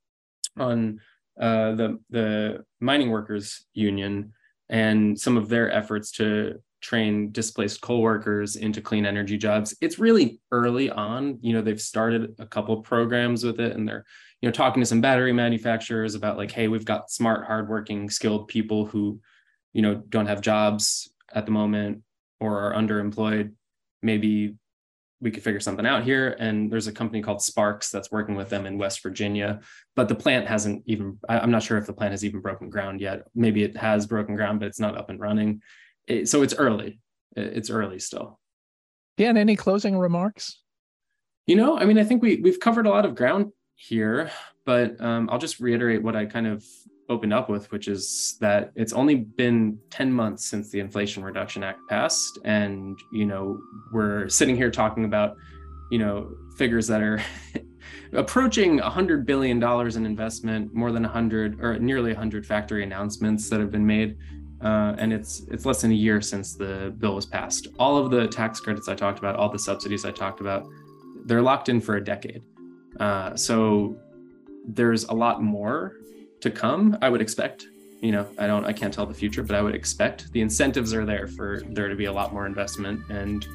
on 0.57 0.99
uh, 1.39 1.73
the 1.73 1.99
the 2.09 2.65
mining 2.79 3.09
workers 3.09 3.65
union 3.73 4.33
and 4.69 5.19
some 5.19 5.37
of 5.37 5.49
their 5.49 5.71
efforts 5.71 6.11
to 6.11 6.61
train 6.81 7.31
displaced 7.31 7.81
coal 7.81 8.01
workers 8.01 8.55
into 8.55 8.81
clean 8.81 9.05
energy 9.05 9.37
jobs. 9.37 9.75
It's 9.81 9.99
really 9.99 10.41
early 10.51 10.89
on 10.89 11.37
you 11.41 11.53
know 11.53 11.61
they've 11.61 11.81
started 11.81 12.35
a 12.39 12.45
couple 12.45 12.81
programs 12.81 13.45
with 13.45 13.59
it 13.59 13.75
and 13.75 13.87
they're 13.87 14.05
you 14.41 14.49
know 14.49 14.53
talking 14.53 14.81
to 14.81 14.85
some 14.85 15.01
battery 15.01 15.31
manufacturers 15.31 16.15
about 16.15 16.37
like 16.37 16.51
hey 16.51 16.67
we've 16.67 16.85
got 16.85 17.11
smart 17.11 17.45
hardworking 17.45 18.09
skilled 18.09 18.49
people 18.49 18.85
who 18.85 19.21
you 19.71 19.81
know 19.81 19.95
don't 20.09 20.25
have 20.25 20.41
jobs 20.41 21.13
at 21.33 21.45
the 21.45 21.51
moment 21.51 22.01
or 22.41 22.59
are 22.59 22.73
underemployed 22.73 23.53
maybe 24.01 24.55
we 25.21 25.31
could 25.31 25.43
figure 25.43 25.59
something 25.59 25.85
out 25.85 26.03
here. 26.03 26.35
And 26.39 26.71
there's 26.71 26.87
a 26.87 26.91
company 26.91 27.21
called 27.21 27.41
Sparkz 27.41 27.91
that's 27.91 28.11
working 28.11 28.35
with 28.35 28.49
them 28.49 28.65
in 28.65 28.77
West 28.77 29.03
Virginia, 29.03 29.59
but 29.95 30.07
the 30.07 30.15
plant 30.15 30.47
hasn't 30.47 30.83
even, 30.87 31.19
I'm 31.29 31.51
not 31.51 31.63
sure 31.63 31.77
if 31.77 31.85
the 31.85 31.93
plant 31.93 32.11
has 32.11 32.25
even 32.25 32.41
broken 32.41 32.69
ground 32.69 33.01
yet. 33.01 33.23
Maybe 33.35 33.63
it 33.63 33.77
has 33.77 34.07
broken 34.07 34.35
ground, 34.35 34.59
but 34.59 34.67
it's 34.67 34.79
not 34.79 34.97
up 34.97 35.09
and 35.09 35.19
running. 35.19 35.61
It, 36.07 36.27
so 36.27 36.41
it's 36.41 36.55
early. 36.55 36.99
It's 37.35 37.69
early 37.69 37.99
still. 37.99 38.39
Dan, 39.17 39.37
any 39.37 39.55
closing 39.55 39.97
remarks? 39.97 40.59
You 41.45 41.55
know, 41.55 41.77
I 41.77 41.85
mean, 41.85 41.99
I 41.99 42.03
think 42.03 42.23
we, 42.23 42.37
we've 42.37 42.59
covered 42.59 42.87
a 42.87 42.89
lot 42.89 43.05
of 43.05 43.13
ground 43.13 43.51
here, 43.75 44.31
but 44.65 44.99
um, 45.01 45.29
I'll 45.31 45.37
just 45.37 45.59
reiterate 45.59 46.01
what 46.01 46.15
I 46.15 46.25
kind 46.25 46.47
of 46.47 46.65
opened 47.11 47.33
up 47.33 47.49
with, 47.49 47.69
which 47.71 47.87
is 47.87 48.37
that 48.39 48.71
it's 48.75 48.93
only 48.93 49.15
been 49.15 49.77
10 49.89 50.11
months 50.11 50.45
since 50.45 50.71
the 50.71 50.79
Inflation 50.79 51.23
Reduction 51.23 51.61
Act 51.61 51.79
passed. 51.89 52.39
And, 52.45 52.97
you 53.11 53.25
know, 53.25 53.59
we're 53.91 54.29
sitting 54.29 54.55
here 54.55 54.71
talking 54.71 55.03
about, 55.03 55.35
you 55.91 55.99
know, 55.99 56.31
figures 56.57 56.87
that 56.87 57.01
are 57.01 57.21
approaching 58.13 58.79
$100 58.79 59.25
billion 59.25 59.61
in 59.61 60.05
investment, 60.05 60.73
more 60.73 60.91
than 60.91 61.03
100 61.03 61.59
or 61.59 61.77
nearly 61.79 62.11
100 62.11 62.45
factory 62.45 62.83
announcements 62.83 63.49
that 63.49 63.59
have 63.59 63.71
been 63.71 63.85
made. 63.85 64.17
Uh, 64.63 64.95
and 64.99 65.11
it's 65.11 65.41
it's 65.49 65.65
less 65.65 65.81
than 65.81 65.91
a 65.91 65.95
year 65.95 66.21
since 66.21 66.55
the 66.55 66.93
bill 66.99 67.15
was 67.15 67.25
passed. 67.25 67.67
All 67.79 67.97
of 67.97 68.11
the 68.11 68.27
tax 68.27 68.59
credits 68.59 68.87
I 68.87 68.95
talked 68.95 69.17
about, 69.17 69.35
all 69.35 69.49
the 69.49 69.59
subsidies 69.59 70.05
I 70.05 70.11
talked 70.11 70.39
about, 70.39 70.67
they're 71.25 71.41
locked 71.41 71.67
in 71.67 71.81
for 71.81 71.95
a 71.97 72.03
decade. 72.03 72.43
Uh, 72.99 73.35
so 73.35 73.97
there's 74.67 75.05
a 75.05 75.13
lot 75.13 75.41
more 75.41 75.95
to 76.41 76.51
come. 76.51 76.97
I 77.01 77.09
would 77.09 77.21
expect. 77.21 77.67
You 78.01 78.11
know, 78.11 78.27
I 78.39 78.47
don't, 78.47 78.65
I 78.65 78.73
can't 78.73 78.91
tell 78.91 79.05
the 79.05 79.13
future, 79.13 79.43
but 79.43 79.55
I 79.55 79.61
would 79.61 79.75
expect 79.75 80.31
the 80.33 80.41
incentives 80.41 80.91
are 80.93 81.05
there 81.05 81.27
for 81.27 81.61
there 81.69 81.87
to 81.87 81.95
be 81.95 82.05
a 82.05 82.13
lot 82.13 82.33
more 82.33 82.47
investment, 82.47 82.99
and 83.09 83.45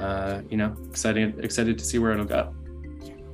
uh, 0.00 0.42
you 0.50 0.58
know, 0.58 0.76
excited 0.90 1.42
excited 1.42 1.78
to 1.78 1.84
see 1.84 1.98
where 1.98 2.12
it'll 2.12 2.26
go. 2.26 2.54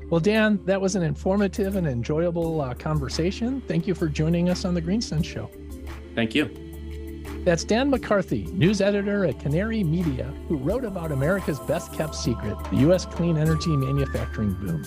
Well, 0.09 0.21
Dan, 0.21 0.61
that 0.67 0.81
was 0.81 0.95
an 0.95 1.03
informative 1.03 1.77
and 1.77 1.87
enjoyable 1.87 2.61
uh, 2.61 2.75
conversation. 2.75 3.63
Thank 3.63 3.87
you 3.87 3.95
for 3.95 4.09
joining 4.09 4.51
us 4.51 4.65
on 4.65 4.75
the 4.75 4.81
Green 4.81 5.01
Greensense 5.01 5.25
Show. 5.25 5.51
Thank 6.15 6.35
you. 6.35 6.51
That's 7.45 7.65
Dan 7.65 7.91
McCarthy, 7.91 8.45
news 8.53 8.81
editor 8.81 9.25
at 9.25 9.41
Canary 9.41 9.83
Media, 9.83 10.33
who 10.47 10.59
wrote 10.59 10.85
about 10.85 11.11
America's 11.11 11.59
best 11.61 11.93
kept 11.93 12.15
secret, 12.15 12.57
the 12.71 12.77
U.S. 12.77 13.05
clean 13.05 13.37
energy 13.37 13.77
manufacturing 13.77 14.53
boom. 14.53 14.85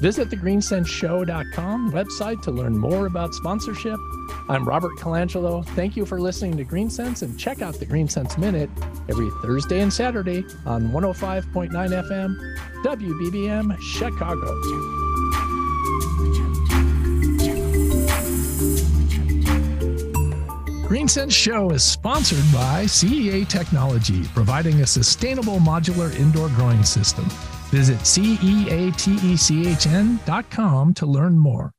Visit 0.00 0.28
the 0.28 0.36
greensenseshow.com 0.36 1.92
website 1.92 2.42
to 2.42 2.50
learn 2.50 2.76
more 2.76 3.06
about 3.06 3.32
sponsorship. 3.32 3.98
I'm 4.48 4.64
Robert 4.68 4.92
Colangelo. 4.98 5.64
Thank 5.70 5.96
you 5.96 6.04
for 6.04 6.20
listening 6.20 6.56
to 6.56 6.64
Greensense 6.64 7.22
and 7.22 7.38
check 7.38 7.62
out 7.62 7.74
the 7.74 7.86
Greensense 7.86 8.36
Minute 8.36 8.68
every 9.08 9.30
Thursday 9.42 9.80
and 9.80 9.92
Saturday 9.92 10.44
on 10.66 10.90
105.9 10.90 11.70
FM, 11.70 12.56
WBBM 12.84 13.80
Chicago. 13.80 14.46
Greensense 20.86 21.32
Show 21.32 21.70
is 21.70 21.82
sponsored 21.82 22.44
by 22.52 22.84
CEA 22.84 23.48
Technology, 23.48 24.22
providing 24.34 24.80
a 24.82 24.86
sustainable 24.86 25.58
modular 25.58 26.14
indoor 26.18 26.48
growing 26.50 26.84
system. 26.84 27.26
Visit 27.74 27.98
ceatechn.com 28.06 30.94
to 30.94 31.06
learn 31.06 31.36
more. 31.36 31.73